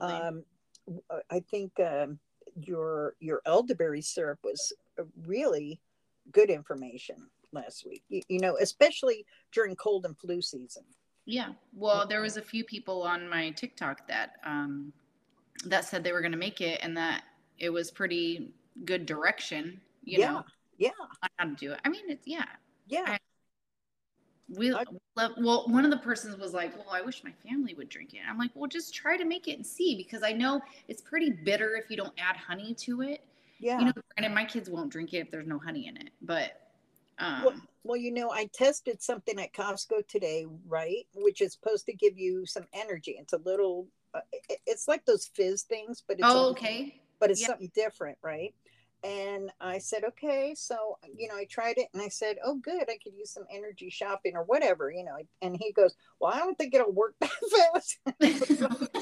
Um, 0.00 0.44
i 1.30 1.38
think 1.38 1.72
um, 1.78 2.18
your 2.60 3.14
your 3.20 3.40
elderberry 3.46 4.02
syrup 4.02 4.40
was 4.42 4.72
really 5.26 5.80
good 6.32 6.50
information 6.50 7.16
last 7.52 7.86
week 7.86 8.02
you, 8.08 8.20
you 8.28 8.40
know 8.40 8.56
especially 8.60 9.24
during 9.52 9.76
cold 9.76 10.04
and 10.04 10.18
flu 10.18 10.42
season. 10.42 10.82
Yeah 11.24 11.50
well 11.72 12.06
there 12.06 12.20
was 12.20 12.36
a 12.36 12.42
few 12.42 12.64
people 12.64 13.02
on 13.02 13.28
my 13.28 13.50
tiktok 13.50 14.08
that 14.08 14.36
um 14.44 14.92
that 15.66 15.84
said 15.84 16.02
they 16.02 16.12
were 16.12 16.20
going 16.20 16.32
to 16.32 16.38
make 16.38 16.60
it 16.60 16.80
and 16.82 16.96
that 16.96 17.22
it 17.58 17.70
was 17.70 17.90
pretty 17.92 18.50
good 18.84 19.06
direction 19.06 19.80
you 20.02 20.18
yeah. 20.18 20.32
know 20.32 20.44
yeah 20.82 20.90
how 21.38 21.44
to 21.44 21.54
do 21.54 21.72
it 21.72 21.80
i 21.84 21.88
mean 21.88 22.02
it's 22.08 22.26
yeah 22.26 22.44
yeah 22.86 23.04
I, 23.06 23.18
we 24.48 24.74
I, 24.74 24.84
love, 25.16 25.32
well 25.38 25.64
one 25.68 25.84
of 25.84 25.90
the 25.90 25.98
persons 25.98 26.36
was 26.38 26.52
like 26.52 26.76
well 26.76 26.94
i 26.94 27.00
wish 27.00 27.22
my 27.24 27.32
family 27.48 27.74
would 27.74 27.88
drink 27.88 28.14
it 28.14 28.20
i'm 28.28 28.38
like 28.38 28.50
well 28.54 28.68
just 28.68 28.94
try 28.94 29.16
to 29.16 29.24
make 29.24 29.48
it 29.48 29.52
and 29.52 29.66
see 29.66 29.96
because 29.96 30.22
i 30.22 30.32
know 30.32 30.60
it's 30.88 31.00
pretty 31.00 31.30
bitter 31.30 31.76
if 31.76 31.90
you 31.90 31.96
don't 31.96 32.12
add 32.18 32.36
honey 32.36 32.74
to 32.74 33.02
it 33.02 33.24
yeah 33.60 33.78
you 33.78 33.84
know 33.86 33.92
and 34.16 34.34
my 34.34 34.44
kids 34.44 34.68
won't 34.68 34.90
drink 34.90 35.14
it 35.14 35.18
if 35.18 35.30
there's 35.30 35.46
no 35.46 35.58
honey 35.58 35.86
in 35.86 35.96
it 35.96 36.10
but 36.20 36.58
um, 37.18 37.44
well, 37.44 37.54
well, 37.84 37.96
you 37.96 38.12
know, 38.12 38.30
I 38.30 38.48
tested 38.52 39.02
something 39.02 39.38
at 39.38 39.52
Costco 39.52 40.06
today, 40.08 40.46
right? 40.66 41.06
Which 41.14 41.40
is 41.40 41.52
supposed 41.52 41.86
to 41.86 41.92
give 41.92 42.18
you 42.18 42.46
some 42.46 42.64
energy. 42.72 43.16
It's 43.18 43.32
a 43.32 43.38
little, 43.44 43.86
uh, 44.14 44.20
it, 44.32 44.58
it's 44.66 44.88
like 44.88 45.04
those 45.04 45.30
fizz 45.34 45.62
things, 45.62 46.02
but 46.06 46.18
it's 46.18 46.26
oh, 46.28 46.50
okay, 46.50 47.00
but 47.20 47.30
it's 47.30 47.40
yeah. 47.40 47.48
something 47.48 47.70
different, 47.74 48.18
right? 48.22 48.54
And 49.04 49.50
I 49.60 49.78
said, 49.78 50.04
okay. 50.04 50.54
So, 50.56 50.98
you 51.16 51.26
know, 51.28 51.34
I 51.34 51.44
tried 51.44 51.78
it 51.78 51.88
and 51.92 52.02
I 52.02 52.08
said, 52.08 52.36
oh, 52.44 52.56
good. 52.56 52.82
I 52.82 52.98
could 53.02 53.14
use 53.14 53.32
some 53.32 53.46
energy 53.52 53.90
shopping 53.90 54.36
or 54.36 54.44
whatever, 54.44 54.92
you 54.92 55.04
know. 55.04 55.16
And 55.40 55.56
he 55.56 55.72
goes, 55.72 55.96
well, 56.20 56.32
I 56.32 56.38
don't 56.38 56.56
think 56.56 56.72
it'll 56.74 56.92
work 56.92 57.16
that 57.20 57.30
fast. 57.74 57.98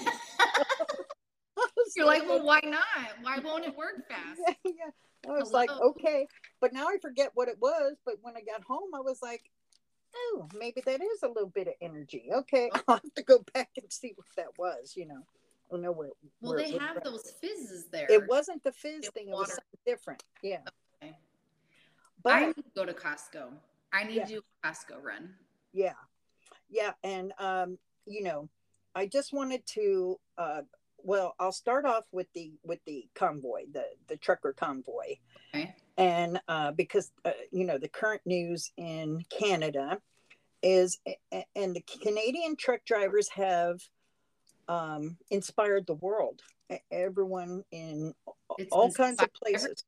You're 1.96 2.06
like, 2.06 2.26
well, 2.26 2.44
why 2.44 2.60
not? 2.64 2.84
Why 3.20 3.40
won't 3.40 3.66
it 3.66 3.76
work 3.76 4.08
fast? 4.08 4.40
Yeah, 4.46 4.54
yeah. 4.64 4.72
I 5.28 5.32
was 5.32 5.50
Hello? 5.50 5.60
like, 5.60 5.70
okay. 5.70 6.26
But 6.60 6.72
now 6.72 6.86
I 6.86 6.96
forget 7.02 7.32
what 7.34 7.48
it 7.48 7.58
was. 7.60 7.96
But 8.06 8.14
when 8.22 8.36
I 8.36 8.40
got 8.40 8.64
home, 8.64 8.94
I 8.94 9.00
was 9.00 9.20
like, 9.20 9.50
oh, 10.16 10.48
maybe 10.58 10.80
that 10.86 11.02
is 11.02 11.22
a 11.22 11.28
little 11.28 11.50
bit 11.50 11.68
of 11.68 11.74
energy. 11.82 12.30
Okay. 12.32 12.70
I'll 12.88 12.96
have 12.96 13.14
to 13.16 13.22
go 13.22 13.44
back 13.52 13.68
and 13.76 13.92
see 13.92 14.14
what 14.16 14.28
that 14.36 14.56
was, 14.56 14.94
you 14.96 15.06
know 15.06 15.26
don't 15.70 15.82
know 15.82 15.92
where. 15.92 16.10
Well, 16.40 16.54
where 16.54 16.62
they 16.62 16.72
have 16.78 17.02
those 17.04 17.32
fizzes 17.40 17.86
there. 17.90 18.06
It 18.08 18.26
wasn't 18.28 18.62
the 18.64 18.72
fizz 18.72 19.06
it 19.06 19.14
thing. 19.14 19.28
It 19.28 19.32
was 19.32 19.48
something 19.48 19.80
different. 19.86 20.22
Yeah. 20.42 20.58
Okay. 21.02 21.16
But 22.22 22.32
I 22.32 22.46
need 22.46 22.56
to 22.56 22.64
go 22.74 22.84
to 22.84 22.92
Costco. 22.92 23.48
I 23.92 24.04
need 24.04 24.16
yeah. 24.16 24.24
to 24.24 24.32
do 24.34 24.42
a 24.62 24.68
Costco 24.68 25.02
run. 25.02 25.34
Yeah, 25.72 25.94
yeah, 26.68 26.92
and 27.04 27.32
um, 27.38 27.78
you 28.06 28.22
know, 28.22 28.48
I 28.94 29.06
just 29.06 29.32
wanted 29.32 29.64
to 29.74 30.18
uh, 30.36 30.62
well, 31.04 31.34
I'll 31.38 31.52
start 31.52 31.84
off 31.84 32.04
with 32.12 32.26
the 32.34 32.52
with 32.64 32.80
the 32.86 33.06
convoy, 33.14 33.62
the 33.72 33.84
the 34.08 34.16
trucker 34.16 34.52
convoy, 34.52 35.16
okay. 35.54 35.74
and 35.96 36.40
uh, 36.48 36.72
because 36.72 37.10
uh, 37.24 37.30
you 37.50 37.64
know 37.64 37.78
the 37.78 37.88
current 37.88 38.22
news 38.24 38.70
in 38.76 39.24
Canada 39.30 39.98
is, 40.62 40.98
and 41.56 41.74
the 41.74 41.84
Canadian 42.02 42.56
truck 42.56 42.84
drivers 42.84 43.28
have 43.30 43.80
um, 44.70 45.16
inspired 45.30 45.86
the 45.86 45.94
world. 45.94 46.40
Everyone 46.92 47.64
in 47.72 48.14
it's 48.58 48.70
all 48.70 48.92
kinds 48.92 49.20
of 49.20 49.28
places, 49.34 49.82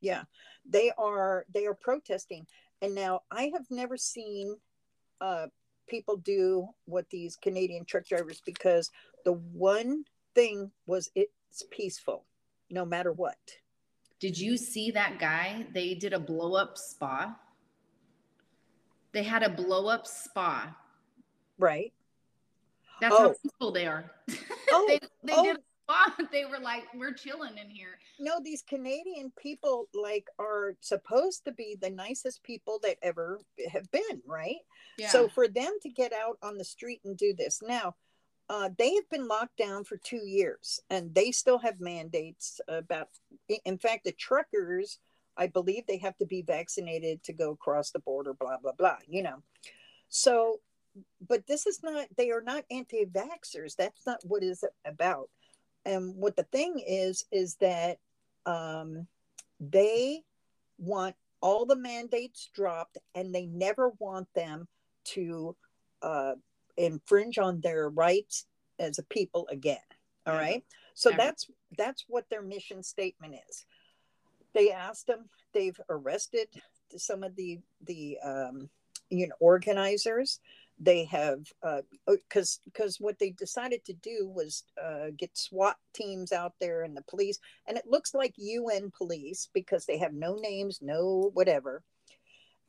yeah, 0.00 0.22
they 0.64 0.92
are 0.96 1.44
they 1.52 1.66
are 1.66 1.74
protesting. 1.74 2.46
And 2.80 2.94
now 2.94 3.22
I 3.30 3.50
have 3.52 3.66
never 3.70 3.96
seen 3.96 4.56
uh, 5.20 5.48
people 5.88 6.16
do 6.16 6.68
what 6.84 7.10
these 7.10 7.34
Canadian 7.34 7.84
truck 7.84 8.06
drivers 8.06 8.40
because 8.46 8.90
the 9.24 9.32
one 9.32 10.04
thing 10.36 10.70
was 10.86 11.10
it's 11.16 11.64
peaceful 11.72 12.24
no 12.70 12.84
matter 12.84 13.12
what. 13.12 13.38
Did 14.20 14.38
you 14.38 14.56
see 14.56 14.92
that 14.92 15.18
guy? 15.18 15.66
They 15.74 15.94
did 15.94 16.12
a 16.12 16.20
blow 16.20 16.54
up 16.54 16.78
spa. 16.78 17.36
They 19.12 19.24
had 19.24 19.42
a 19.42 19.48
blow 19.48 19.88
up 19.88 20.06
spa. 20.06 20.76
Right. 21.58 21.92
That's 23.00 23.14
oh. 23.14 23.18
how 23.18 23.34
peaceful 23.42 23.72
they 23.72 23.86
are. 23.86 24.10
Oh, 24.70 24.84
they 24.86 25.00
they 25.24 25.32
oh. 25.34 25.44
did. 25.44 25.56
They 26.30 26.44
were 26.44 26.58
like, 26.58 26.84
we're 26.94 27.14
chilling 27.14 27.56
in 27.56 27.70
here. 27.70 27.98
No, 28.20 28.34
these 28.44 28.62
Canadian 28.68 29.32
people 29.38 29.88
like 29.94 30.26
are 30.38 30.76
supposed 30.82 31.46
to 31.46 31.52
be 31.52 31.78
the 31.80 31.88
nicest 31.88 32.42
people 32.42 32.78
that 32.82 32.98
ever 33.02 33.40
have 33.72 33.90
been, 33.90 34.20
right? 34.26 34.58
Yeah. 34.98 35.08
So 35.08 35.28
for 35.28 35.48
them 35.48 35.72
to 35.82 35.88
get 35.88 36.12
out 36.12 36.36
on 36.42 36.58
the 36.58 36.64
street 36.64 37.00
and 37.06 37.16
do 37.16 37.32
this 37.34 37.62
now, 37.66 37.94
uh, 38.50 38.70
they 38.78 38.94
have 38.94 39.08
been 39.10 39.28
locked 39.28 39.56
down 39.56 39.84
for 39.84 39.96
two 39.96 40.24
years 40.26 40.80
and 40.90 41.14
they 41.14 41.30
still 41.30 41.58
have 41.58 41.80
mandates 41.80 42.60
about 42.68 43.08
in 43.64 43.78
fact 43.78 44.04
the 44.04 44.12
truckers 44.12 44.98
i 45.36 45.46
believe 45.46 45.84
they 45.86 45.98
have 45.98 46.16
to 46.16 46.26
be 46.26 46.42
vaccinated 46.42 47.22
to 47.22 47.32
go 47.32 47.50
across 47.50 47.90
the 47.90 47.98
border 48.00 48.32
blah 48.34 48.56
blah 48.62 48.72
blah 48.72 48.96
you 49.06 49.22
know 49.22 49.42
so 50.08 50.60
but 51.26 51.46
this 51.46 51.66
is 51.66 51.82
not 51.82 52.06
they 52.16 52.30
are 52.30 52.40
not 52.40 52.64
anti-vaxxers. 52.70 53.76
That's 53.76 54.06
not 54.06 54.20
what 54.24 54.42
is 54.42 54.64
about. 54.84 55.30
And 55.84 56.14
what 56.16 56.36
the 56.36 56.44
thing 56.44 56.82
is 56.86 57.24
is 57.30 57.56
that 57.56 57.98
um, 58.46 59.06
they 59.60 60.22
want 60.78 61.14
all 61.40 61.66
the 61.66 61.76
mandates 61.76 62.50
dropped 62.54 62.98
and 63.14 63.34
they 63.34 63.46
never 63.46 63.90
want 63.98 64.28
them 64.34 64.66
to 65.04 65.56
uh, 66.02 66.32
infringe 66.76 67.38
on 67.38 67.60
their 67.60 67.88
rights 67.88 68.46
as 68.78 68.98
a 68.98 69.02
people 69.04 69.46
again. 69.50 69.78
All 70.26 70.34
right? 70.34 70.64
So 70.94 71.10
that's 71.16 71.48
that's 71.76 72.04
what 72.08 72.28
their 72.28 72.42
mission 72.42 72.82
statement 72.82 73.34
is. 73.48 73.64
They 74.54 74.72
asked 74.72 75.06
them 75.06 75.28
they've 75.54 75.80
arrested 75.88 76.48
some 76.96 77.22
of 77.22 77.36
the 77.36 77.60
the 77.86 78.18
um, 78.24 78.68
you 79.10 79.28
know 79.28 79.34
organizers 79.40 80.40
they 80.80 81.04
have 81.04 81.40
because 82.06 82.60
uh, 82.64 82.64
because 82.64 82.96
what 83.00 83.18
they 83.18 83.30
decided 83.30 83.84
to 83.84 83.92
do 83.94 84.30
was 84.32 84.64
uh, 84.82 85.06
get 85.16 85.36
SWAT 85.36 85.76
teams 85.94 86.32
out 86.32 86.54
there 86.60 86.84
and 86.84 86.96
the 86.96 87.02
police, 87.02 87.38
and 87.66 87.76
it 87.76 87.86
looks 87.86 88.14
like 88.14 88.34
UN 88.36 88.92
police 88.96 89.48
because 89.52 89.86
they 89.86 89.98
have 89.98 90.12
no 90.12 90.36
names, 90.36 90.78
no 90.80 91.30
whatever. 91.34 91.82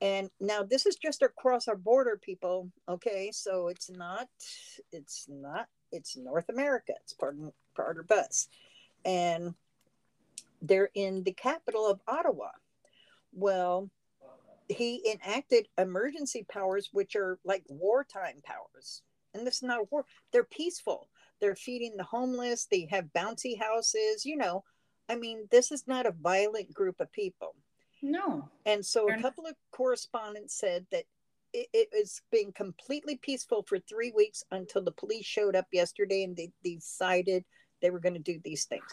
And 0.01 0.29
now 0.39 0.63
this 0.63 0.85
is 0.85 0.95
just 0.95 1.21
across 1.21 1.67
our 1.67 1.75
border, 1.75 2.19
people. 2.21 2.71
Okay, 2.87 3.31
so 3.33 3.67
it's 3.67 3.89
not, 3.89 4.27
it's 4.91 5.25
not, 5.27 5.67
it's 5.91 6.17
North 6.17 6.49
America. 6.49 6.93
It's 7.03 7.13
part 7.13 7.35
of, 7.35 7.51
part 7.75 7.99
of 7.99 8.09
us, 8.11 8.47
and 9.05 9.53
they're 10.61 10.89
in 10.95 11.23
the 11.23 11.33
capital 11.33 11.87
of 11.87 11.99
Ottawa. 12.07 12.49
Well, 13.33 13.89
he 14.69 15.11
enacted 15.11 15.67
emergency 15.77 16.45
powers, 16.49 16.89
which 16.91 17.15
are 17.15 17.39
like 17.43 17.63
wartime 17.67 18.41
powers, 18.45 19.01
and 19.33 19.45
this 19.45 19.57
is 19.57 19.63
not 19.63 19.79
a 19.79 19.87
war. 19.91 20.05
They're 20.31 20.43
peaceful. 20.45 21.09
They're 21.41 21.55
feeding 21.55 21.95
the 21.97 22.03
homeless. 22.03 22.67
They 22.69 22.87
have 22.91 23.13
bouncy 23.15 23.59
houses. 23.59 24.25
You 24.25 24.37
know, 24.37 24.63
I 25.09 25.15
mean, 25.15 25.47
this 25.51 25.71
is 25.71 25.85
not 25.87 26.05
a 26.05 26.13
violent 26.21 26.73
group 26.73 26.99
of 26.99 27.11
people 27.11 27.55
no. 28.01 28.49
And 28.65 28.85
so 28.85 29.09
a 29.09 29.21
couple 29.21 29.45
of 29.45 29.55
correspondents 29.71 30.57
said 30.57 30.85
that 30.91 31.03
it, 31.53 31.67
it 31.73 31.89
was 31.91 32.21
being 32.31 32.51
completely 32.53 33.17
peaceful 33.17 33.63
for 33.67 33.79
three 33.79 34.13
weeks 34.15 34.43
until 34.51 34.83
the 34.83 34.91
police 34.91 35.25
showed 35.25 35.55
up 35.55 35.67
yesterday 35.71 36.23
and 36.23 36.35
they, 36.35 36.51
they 36.63 36.75
decided 36.75 37.43
they 37.81 37.89
were 37.89 37.99
going 37.99 38.13
to 38.13 38.19
do 38.19 38.39
these 38.43 38.65
things. 38.65 38.85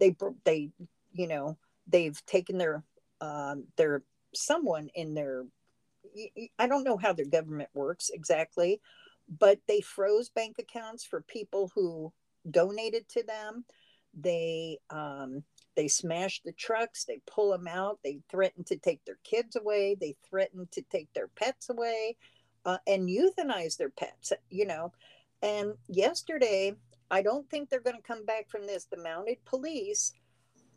They, 0.00 0.16
they, 0.44 0.70
you 1.12 1.28
know, 1.28 1.58
they've 1.86 2.20
taken 2.26 2.58
their, 2.58 2.84
um, 3.20 3.66
their 3.76 4.02
someone 4.34 4.88
in 4.94 5.14
their, 5.14 5.44
I 6.58 6.66
don't 6.66 6.84
know 6.84 6.96
how 6.96 7.12
their 7.12 7.26
government 7.26 7.70
works 7.74 8.10
exactly, 8.12 8.80
but 9.28 9.58
they 9.66 9.80
froze 9.80 10.28
bank 10.28 10.56
accounts 10.58 11.04
for 11.04 11.20
people 11.22 11.70
who 11.74 12.12
donated 12.50 13.08
to 13.10 13.22
them. 13.24 13.64
They 14.18 14.78
um, 14.90 15.44
they 15.76 15.86
smash 15.86 16.40
the 16.44 16.52
trucks, 16.52 17.04
they 17.04 17.20
pull 17.26 17.52
them 17.52 17.68
out, 17.68 18.00
they 18.02 18.20
threaten 18.28 18.64
to 18.64 18.76
take 18.76 19.04
their 19.04 19.18
kids 19.22 19.54
away, 19.54 19.96
they 20.00 20.16
threaten 20.28 20.66
to 20.72 20.82
take 20.82 21.12
their 21.12 21.28
pets 21.28 21.68
away 21.68 22.16
uh, 22.64 22.78
and 22.86 23.08
euthanize 23.08 23.76
their 23.76 23.90
pets, 23.90 24.32
you 24.50 24.66
know. 24.66 24.92
And 25.42 25.74
yesterday, 25.86 26.74
I 27.10 27.22
don't 27.22 27.48
think 27.48 27.68
they're 27.68 27.80
going 27.80 27.96
to 27.96 28.02
come 28.02 28.24
back 28.24 28.50
from 28.50 28.66
this. 28.66 28.86
The 28.86 28.96
mounted 28.96 29.44
police 29.44 30.12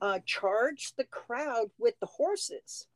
uh, 0.02 0.20
charged 0.26 0.98
the 0.98 1.06
crowd 1.06 1.72
with 1.80 2.00
the 2.00 2.06
horses 2.06 2.88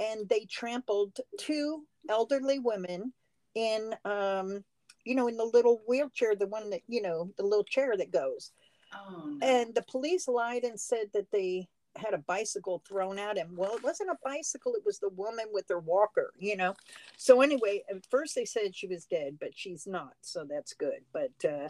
and 0.00 0.28
they 0.28 0.46
trampled 0.50 1.18
two 1.38 1.84
elderly 2.08 2.58
women 2.58 3.12
in, 3.54 3.94
um, 4.04 4.64
you 5.04 5.14
know, 5.14 5.28
in 5.28 5.36
the 5.36 5.44
little 5.44 5.82
wheelchair, 5.86 6.34
the 6.34 6.46
one 6.46 6.70
that, 6.70 6.80
you 6.88 7.02
know, 7.02 7.30
the 7.36 7.44
little 7.44 7.64
chair 7.64 7.96
that 7.96 8.10
goes. 8.10 8.52
Oh, 8.94 9.36
no. 9.38 9.46
And 9.46 9.74
the 9.74 9.82
police 9.82 10.28
lied 10.28 10.64
and 10.64 10.78
said 10.78 11.06
that 11.12 11.30
they 11.30 11.68
had 11.96 12.14
a 12.14 12.18
bicycle 12.18 12.82
thrown 12.86 13.18
at 13.18 13.36
him. 13.36 13.54
Well, 13.56 13.76
it 13.76 13.84
wasn't 13.84 14.10
a 14.10 14.18
bicycle, 14.24 14.74
it 14.74 14.84
was 14.84 14.98
the 14.98 15.10
woman 15.10 15.46
with 15.52 15.66
her 15.68 15.78
walker, 15.78 16.32
you 16.38 16.56
know. 16.56 16.74
So 17.16 17.40
anyway, 17.40 17.84
at 17.88 18.04
first 18.10 18.34
they 18.34 18.44
said 18.44 18.74
she 18.74 18.86
was 18.86 19.04
dead, 19.04 19.36
but 19.40 19.50
she's 19.54 19.86
not. 19.86 20.14
So 20.20 20.44
that's 20.48 20.74
good. 20.74 21.04
But 21.12 21.32
uh 21.48 21.68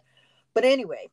but 0.55 0.65
anyway, 0.65 1.11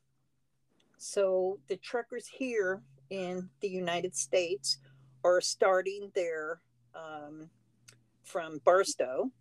so 0.98 1.60
the 1.68 1.78
truckers 1.78 2.28
here 2.28 2.82
in 3.10 3.50
the 3.60 3.70
United 3.70 4.16
States 4.16 4.78
are 5.24 5.42
starting 5.42 6.12
their 6.16 6.62
um 6.96 7.50
from 8.24 8.62
Barstow, 8.64 9.32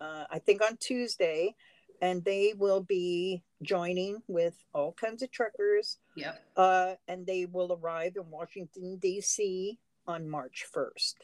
uh, 0.00 0.24
I 0.30 0.38
think 0.38 0.62
on 0.62 0.76
Tuesday, 0.78 1.54
and 2.00 2.24
they 2.24 2.54
will 2.56 2.80
be 2.80 3.42
joining 3.62 4.22
with 4.28 4.54
all 4.74 4.92
kinds 4.92 5.22
of 5.22 5.30
truckers. 5.30 5.98
Yep. 6.16 6.42
Uh, 6.56 6.94
and 7.08 7.26
they 7.26 7.46
will 7.46 7.72
arrive 7.72 8.14
in 8.16 8.30
Washington, 8.30 8.98
D.C. 8.98 9.78
on 10.06 10.28
March 10.28 10.64
1st. 10.74 11.14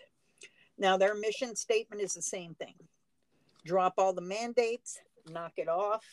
Now, 0.79 0.97
their 0.97 1.15
mission 1.15 1.55
statement 1.55 2.03
is 2.03 2.15
the 2.15 2.23
same 2.23 2.55
thing 2.55 2.75
drop 3.65 3.95
all 3.99 4.13
the 4.13 4.21
mandates, 4.21 4.99
knock 5.31 5.53
it 5.57 5.69
off, 5.69 6.05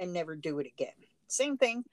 and 0.00 0.12
never 0.12 0.34
do 0.34 0.58
it 0.60 0.66
again. 0.66 0.94
Same 1.28 1.58
thing. 1.58 1.84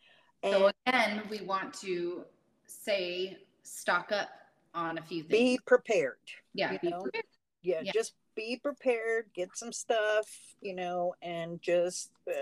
And 0.43 0.53
so, 0.53 0.71
again, 0.87 1.23
we 1.29 1.41
want 1.41 1.73
to 1.81 2.23
say 2.65 3.37
stock 3.63 4.13
up 4.13 4.29
on 4.73 4.97
a 4.97 5.01
few 5.01 5.23
things. 5.23 5.31
Be 5.31 5.59
prepared. 5.65 6.17
Yeah. 6.53 6.71
Be 6.71 6.77
prepared. 6.77 7.25
Yeah, 7.63 7.79
yeah, 7.81 7.93
just 7.93 8.13
be 8.35 8.59
prepared, 8.61 9.27
get 9.33 9.55
some 9.55 9.71
stuff, 9.71 10.27
you 10.59 10.75
know, 10.75 11.13
and 11.21 11.61
just 11.61 12.11
uh, 12.27 12.33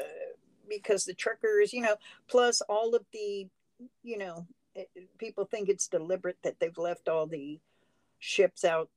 because 0.67 1.05
the 1.05 1.13
truckers, 1.13 1.73
you 1.73 1.81
know, 1.81 1.95
plus 2.27 2.61
all 2.61 2.95
of 2.95 3.03
the, 3.13 3.47
you 4.03 4.17
know, 4.17 4.47
it, 4.73 4.89
people 5.19 5.45
think 5.45 5.69
it's 5.69 5.87
deliberate 5.87 6.37
that 6.43 6.59
they've 6.59 6.77
left 6.77 7.07
all 7.07 7.27
the 7.27 7.59
ships 8.17 8.65
out. 8.65 8.89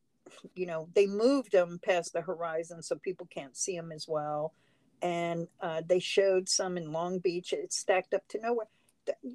You 0.55 0.65
know, 0.65 0.89
they 0.95 1.07
moved 1.07 1.53
them 1.53 1.79
past 1.85 2.15
the 2.15 2.23
horizon 2.23 2.83
so 2.83 2.97
people 2.97 3.29
can't 3.31 3.55
see 3.57 3.77
them 3.77 3.93
as 3.93 4.09
well. 4.09 4.55
And 5.03 5.49
uh, 5.61 5.83
they 5.87 5.99
showed 5.99 6.49
some 6.49 6.79
in 6.79 6.91
Long 6.91 7.19
Beach. 7.19 7.53
It's 7.53 7.77
stacked 7.77 8.15
up 8.15 8.27
to 8.29 8.41
nowhere. 8.41 8.69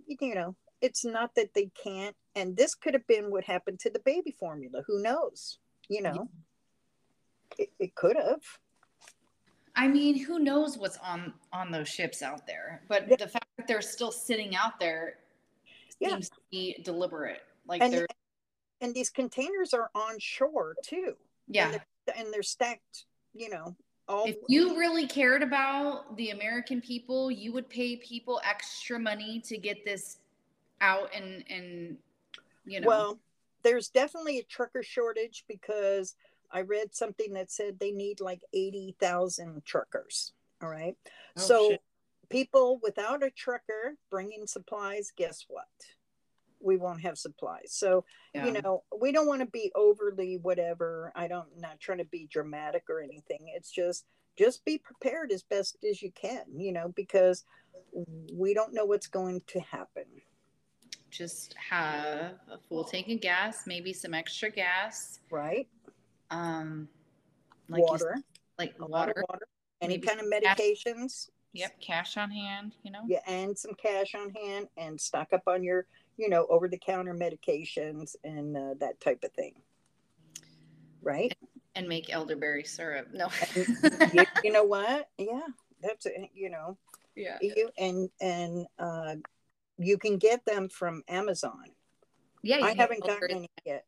You 0.08 0.34
know, 0.34 0.56
it's 0.82 1.06
not 1.06 1.36
that 1.36 1.54
they 1.54 1.70
can't. 1.82 2.16
And 2.36 2.56
this 2.56 2.76
could 2.76 2.94
have 2.94 3.08
been 3.08 3.32
what 3.32 3.44
happened 3.44 3.80
to 3.82 3.90
the 3.90 4.00
baby 4.00 4.32
formula. 4.32 4.84
Who 4.88 5.02
knows? 5.02 5.60
You 5.90 6.04
know, 6.04 6.30
yeah. 7.58 7.66
it, 7.66 7.70
it 7.80 7.96
could 7.96 8.16
have. 8.16 8.42
I 9.76 9.88
mean, 9.88 10.24
who 10.24 10.40
knows 10.40 10.78
what's 10.78 10.98
on 10.98 11.34
on 11.54 11.72
those 11.72 11.88
ships 11.88 12.22
out 12.22 12.46
there? 12.46 12.82
But 12.88 13.08
yeah. 13.10 13.16
the 13.18 13.28
fact 13.28 13.48
that 13.58 13.68
they're 13.68 13.82
still 13.82 14.12
sitting 14.12 14.56
out 14.56 14.80
there 14.80 15.16
yeah. 16.00 16.10
seems 16.10 16.30
to 16.30 16.36
be 16.52 16.82
deliberate. 16.84 17.42
Like 17.68 17.82
and, 17.82 17.94
they're 17.94 18.08
and 18.82 18.94
these 18.94 19.10
containers 19.10 19.74
are 19.74 19.90
on 19.96 20.20
shore 20.20 20.76
too. 20.84 21.14
Yeah, 21.48 21.66
and 21.66 21.74
they're, 21.74 22.16
and 22.18 22.34
they're 22.34 22.44
stacked. 22.44 23.06
You 23.34 23.50
know, 23.50 23.76
all 24.08 24.26
if 24.26 24.36
you 24.48 24.78
really 24.78 25.08
cared 25.08 25.44
about 25.44 26.18
the 26.18 26.32
American 26.32 26.82
people, 26.82 27.32
you 27.32 27.54
would 27.54 27.70
pay 27.70 27.96
people 27.98 28.42
extra 28.44 29.00
money 29.00 29.42
to 29.46 29.58
get 29.58 29.86
this 29.86 30.18
out 30.82 31.10
and 31.14 31.44
and 31.50 31.98
you 32.66 32.80
know. 32.80 32.88
Well, 32.88 33.20
there's 33.64 33.90
definitely 33.90 34.40
a 34.40 34.44
trucker 34.44 34.84
shortage 34.84 35.44
because 35.48 36.16
I 36.52 36.62
read 36.62 36.96
something 36.96 37.34
that 37.34 37.52
said 37.52 37.80
they 37.80 37.92
need 37.92 38.22
like 38.22 38.42
80,000 38.54 39.64
truckers. 39.66 40.34
All 40.62 40.70
right. 40.70 40.96
Oh, 41.38 41.42
so 41.42 41.70
shit. 41.70 41.82
people 42.30 42.80
without 42.82 43.24
a 43.24 43.30
trucker 43.30 43.96
bringing 44.10 44.48
supplies, 44.48 45.12
guess 45.16 45.46
what? 45.48 45.68
We 46.62 46.78
won't 46.78 47.02
have 47.02 47.18
supplies. 47.18 47.72
So, 47.72 48.04
Yeah. 48.34 48.46
you 48.46 48.52
know, 48.52 48.84
we 49.00 49.12
don't 49.12 49.28
want 49.28 49.42
to 49.42 49.46
be 49.46 49.72
overly 49.76 50.38
whatever. 50.38 51.12
I 51.16 51.28
don't 51.28 51.58
not 51.58 51.80
trying 51.80 52.00
to 52.00 52.06
be 52.06 52.28
dramatic 52.28 52.90
or 52.90 53.02
anything. 53.02 53.52
It's 53.56 53.72
just 53.72 54.06
just 54.38 54.64
be 54.64 54.78
prepared 54.78 55.32
as 55.32 55.44
best 55.44 55.78
as 55.84 56.02
you 56.02 56.12
can, 56.12 56.46
you 56.58 56.72
know, 56.72 56.90
because 56.90 57.44
we 58.34 58.54
don't 58.54 58.74
know 58.74 58.86
what's 58.86 59.08
going 59.08 59.42
to 59.48 59.60
happen. 59.60 60.06
Just 61.10 61.56
have 61.56 62.34
a 62.52 62.58
full 62.68 62.84
tank 62.84 63.10
of 63.10 63.22
gas, 63.22 63.64
maybe 63.66 63.94
some 63.94 64.14
extra 64.14 64.50
gas, 64.50 65.20
Right? 65.32 65.68
um, 66.32 66.88
like 67.68 67.82
water, 67.82 68.18
like 68.58 68.76
a 68.80 68.82
lot 68.82 69.08
water. 69.08 69.22
of 69.22 69.26
water, 69.30 69.48
any 69.82 69.96
maybe 69.96 70.08
kind 70.08 70.20
of 70.20 70.26
some 70.26 70.42
cash. 70.42 70.58
medications. 70.58 71.30
Yep, 71.54 71.82
cash 71.82 72.18
on 72.18 72.30
hand. 72.30 72.76
You 72.84 72.92
know. 72.92 73.02
Yeah, 73.08 73.20
and 73.28 73.58
some 73.58 73.74
cash 73.74 74.14
on 74.16 74.30
hand, 74.32 74.68
and 74.78 75.00
stock 75.00 75.34
up 75.34 75.44
on 75.48 75.64
your, 75.64 75.86
you 76.18 76.30
know, 76.30 76.46
over 76.50 76.68
the 76.68 76.78
counter 76.78 77.14
medications 77.14 78.16
and 78.24 78.56
uh, 78.56 78.74
that 78.80 79.00
type 79.02 79.24
of 79.24 79.32
thing. 79.34 79.54
Right? 81.02 81.36
and 81.76 81.88
make 81.88 82.12
elderberry 82.12 82.64
syrup. 82.64 83.08
No. 83.14 83.30
you, 84.14 84.26
you 84.44 84.52
know 84.52 84.64
what? 84.64 85.10
Yeah, 85.18 85.42
that's 85.82 86.06
it. 86.06 86.30
You 86.34 86.50
know, 86.50 86.78
yeah. 87.16 87.38
you 87.42 87.70
and 87.78 88.10
and 88.20 88.68
uh, 88.78 89.16
you 89.80 89.98
can 89.98 90.18
get 90.18 90.46
them 90.46 90.70
from 90.70 91.04
Amazon. 91.08 91.64
Yeah. 92.44 92.58
you 92.60 92.66
I 92.66 92.74
haven't 92.74 93.04
gotten 93.04 93.32
any 93.32 93.50
yet. 93.66 93.86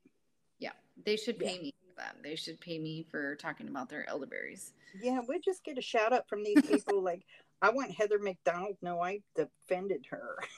Yeah, 0.59 0.71
they 1.05 1.17
should 1.17 1.37
Yeah. 1.39 1.49
pay 1.49 1.59
me 1.59 1.73
for 1.87 1.95
that. 2.01 2.15
They 2.23 2.35
should 2.35 2.59
pay 2.59 2.79
me 2.79 3.03
for 3.09 3.35
talking 3.35 3.67
about 3.67 3.89
their 3.89 4.09
elderberries. 4.09 4.73
Yeah, 5.01 5.19
we 5.27 5.39
just 5.39 5.63
get 5.63 5.77
a 5.77 5.81
shout 5.81 6.13
out 6.13 6.27
from 6.27 6.43
these 6.43 6.61
people. 6.61 7.01
like, 7.03 7.25
I 7.61 7.69
want 7.69 7.91
Heather 7.91 8.19
McDonald. 8.19 8.77
No, 8.81 9.01
I 9.01 9.21
defended 9.35 10.05
her 10.09 10.37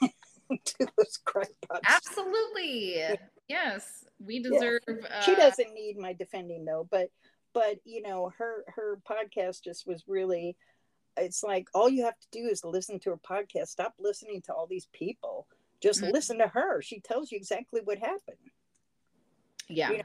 to 0.64 0.86
those 0.96 1.18
crackpots. 1.24 1.80
Absolutely. 1.84 3.02
Yes, 3.48 4.04
we 4.18 4.40
deserve. 4.42 4.80
Uh, 4.88 5.20
she 5.20 5.34
doesn't 5.34 5.74
need 5.74 5.98
my 5.98 6.12
defending 6.14 6.64
though 6.64 6.86
but 6.90 7.10
but 7.52 7.76
you 7.84 8.02
know 8.02 8.32
her 8.38 8.64
her 8.68 8.98
podcast 9.08 9.62
just 9.62 9.86
was 9.86 10.04
really 10.08 10.56
it's 11.16 11.42
like 11.42 11.68
all 11.74 11.88
you 11.88 12.04
have 12.04 12.18
to 12.18 12.26
do 12.32 12.46
is 12.46 12.64
listen 12.64 12.98
to 13.00 13.10
her 13.10 13.16
podcast 13.18 13.68
stop 13.68 13.94
listening 13.98 14.40
to 14.42 14.52
all 14.52 14.66
these 14.66 14.86
people 14.92 15.46
just 15.80 16.00
Mhm. 16.02 16.12
listen 16.12 16.38
to 16.38 16.48
her 16.48 16.80
she 16.82 17.00
tells 17.00 17.30
you 17.30 17.36
exactly 17.36 17.80
what 17.84 17.98
happened 17.98 18.50
Yeah. 19.68 19.90
you 19.90 19.98
know, 19.98 20.04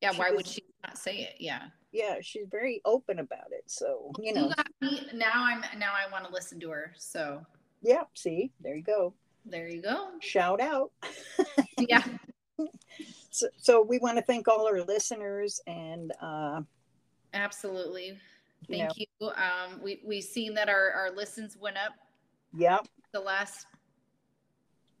yeah. 0.00 0.12
Why 0.16 0.30
would 0.30 0.46
she 0.46 0.62
not 0.84 0.96
say 0.96 1.18
it? 1.18 1.34
Yeah. 1.40 1.68
yeah 1.92 2.16
she's 2.22 2.46
very 2.50 2.80
open 2.84 3.18
about 3.18 3.52
it 3.52 3.64
so 3.66 4.12
you 4.18 4.28
You 4.28 4.34
know 4.34 4.52
me. 4.80 5.08
Now 5.14 5.32
I'm. 5.34 5.60
Now 5.78 5.92
I 5.94 6.10
want 6.10 6.24
to 6.24 6.32
listen 6.32 6.58
to 6.60 6.70
her. 6.70 6.94
So 6.98 7.44
yeah 7.82 8.04
see 8.14 8.52
there 8.60 8.76
you 8.76 8.82
go 8.82 9.14
there 9.46 9.66
you 9.68 9.80
go. 9.82 10.10
shout 10.20 10.60
out 10.60 10.92
Yeah. 11.78 12.04
so, 13.30 13.46
so 13.56 13.80
we 13.82 13.98
want 13.98 14.18
to 14.18 14.22
thank 14.22 14.48
all 14.48 14.66
our 14.66 14.82
listeners 14.82 15.60
and 15.66 16.12
uh 16.20 16.60
Absolutely. 17.32 18.18
You 18.68 18.78
Thank 18.78 18.98
you. 18.98 19.06
Um, 19.20 19.80
we 19.82 20.00
we 20.04 20.20
seen 20.20 20.54
that 20.54 20.68
our 20.68 20.90
our 20.92 21.10
listens 21.10 21.56
went 21.56 21.76
up 21.76 21.92
yeah 22.52 22.78
the 23.12 23.20
last 23.20 23.66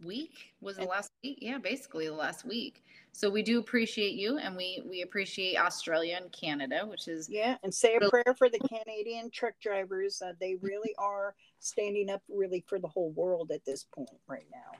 week. 0.04 0.52
Was 0.60 0.76
the 0.76 0.84
last 0.84 1.10
week? 1.22 1.38
Yeah, 1.40 1.58
basically 1.58 2.06
the 2.06 2.14
last 2.14 2.44
week. 2.44 2.82
So 3.12 3.28
we 3.28 3.42
do 3.42 3.58
appreciate 3.58 4.14
you, 4.14 4.38
and 4.38 4.56
we 4.56 4.82
we 4.88 5.02
appreciate 5.02 5.56
Australia 5.56 6.18
and 6.20 6.30
Canada, 6.32 6.86
which 6.86 7.08
is 7.08 7.28
Yeah, 7.28 7.56
and 7.62 7.74
say 7.74 7.96
a 7.96 8.08
prayer 8.08 8.34
for 8.36 8.48
the 8.48 8.58
Canadian 8.60 9.30
truck 9.30 9.54
drivers. 9.60 10.22
Uh, 10.22 10.32
they 10.40 10.56
really 10.60 10.94
are 10.98 11.34
standing 11.58 12.10
up 12.10 12.22
really 12.28 12.64
for 12.66 12.78
the 12.78 12.88
whole 12.88 13.10
world 13.10 13.50
at 13.52 13.64
this 13.64 13.84
point 13.84 14.08
right 14.28 14.46
now. 14.52 14.78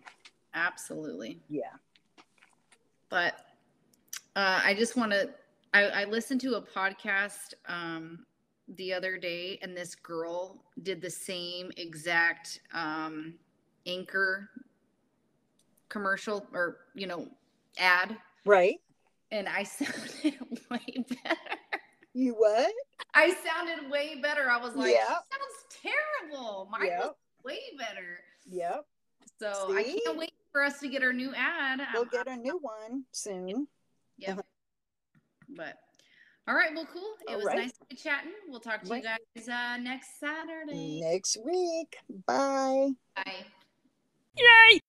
absolutely. 0.55 1.41
Yeah. 1.49 1.73
But 3.09 3.35
uh, 4.37 4.61
I 4.65 4.75
just 4.75 4.97
want 4.97 5.13
to. 5.13 5.31
I, 5.73 5.85
I 5.85 6.05
listened 6.05 6.41
to 6.43 6.55
a 6.55 6.63
podcast 6.63 7.55
um, 7.69 8.27
the 8.77 8.93
other 8.93 9.19
day, 9.19 9.59
and 9.63 9.77
this 9.77 9.95
girl 9.95 10.63
did 10.83 11.01
the 11.01 11.11
same 11.11 11.71
exact 11.77 12.61
um, 12.73 13.35
anchor 13.87 14.49
commercial 15.89 16.47
or 16.53 16.79
you 16.95 17.07
know 17.07 17.29
ad, 17.79 18.17
Right. 18.45 18.81
and 19.31 19.49
I 19.49 19.63
sounded 19.65 20.39
way 20.71 21.05
better. 21.09 21.41
You 22.13 22.35
what? 22.35 22.73
I 23.15 23.35
sounded 23.45 23.91
way 23.91 24.21
better. 24.21 24.51
I 24.51 24.59
was 24.59 24.75
like, 24.75 24.93
Yeah. 24.93 25.07
"That 25.09 25.25
sounds 25.31 25.83
terrible. 26.31 26.69
Mine 26.71 26.87
Yeah. 26.87 26.99
was 27.07 27.15
way 27.45 27.59
better." 27.79 28.21
Yep. 28.47 28.85
So 29.39 29.75
I 29.77 29.83
can't 30.05 30.19
wait 30.19 30.33
for 30.53 30.63
us 30.63 30.81
to 30.81 30.89
get 30.89 31.03
our 31.03 31.13
new 31.13 31.33
ad. 31.35 31.81
We'll 31.93 32.03
Um, 32.03 32.09
get 32.11 32.27
a 32.29 32.37
new 32.37 32.59
one 32.59 33.05
soon. 33.13 33.69
Yeah. 34.17 34.33
Uh-huh. 34.33 34.43
But 35.51 35.79
all 36.49 36.55
right, 36.55 36.75
well, 36.75 36.87
cool. 36.93 37.15
It 37.29 37.31
All 37.33 37.37
was 37.37 37.47
right. 37.47 37.59
nice 37.59 37.73
to 37.89 37.97
chatting. 37.97 38.33
We'll 38.49 38.61
talk 38.61 38.83
to 38.83 38.91
Right. 38.91 39.03
you 39.05 39.09
guys 39.37 39.49
uh, 39.49 39.77
next 39.77 40.19
Saturday. 40.19 41.01
Next 41.03 41.37
week. 41.45 41.97
Bye. 42.27 42.89
Bye. 43.17 43.45
Yay! 44.37 44.81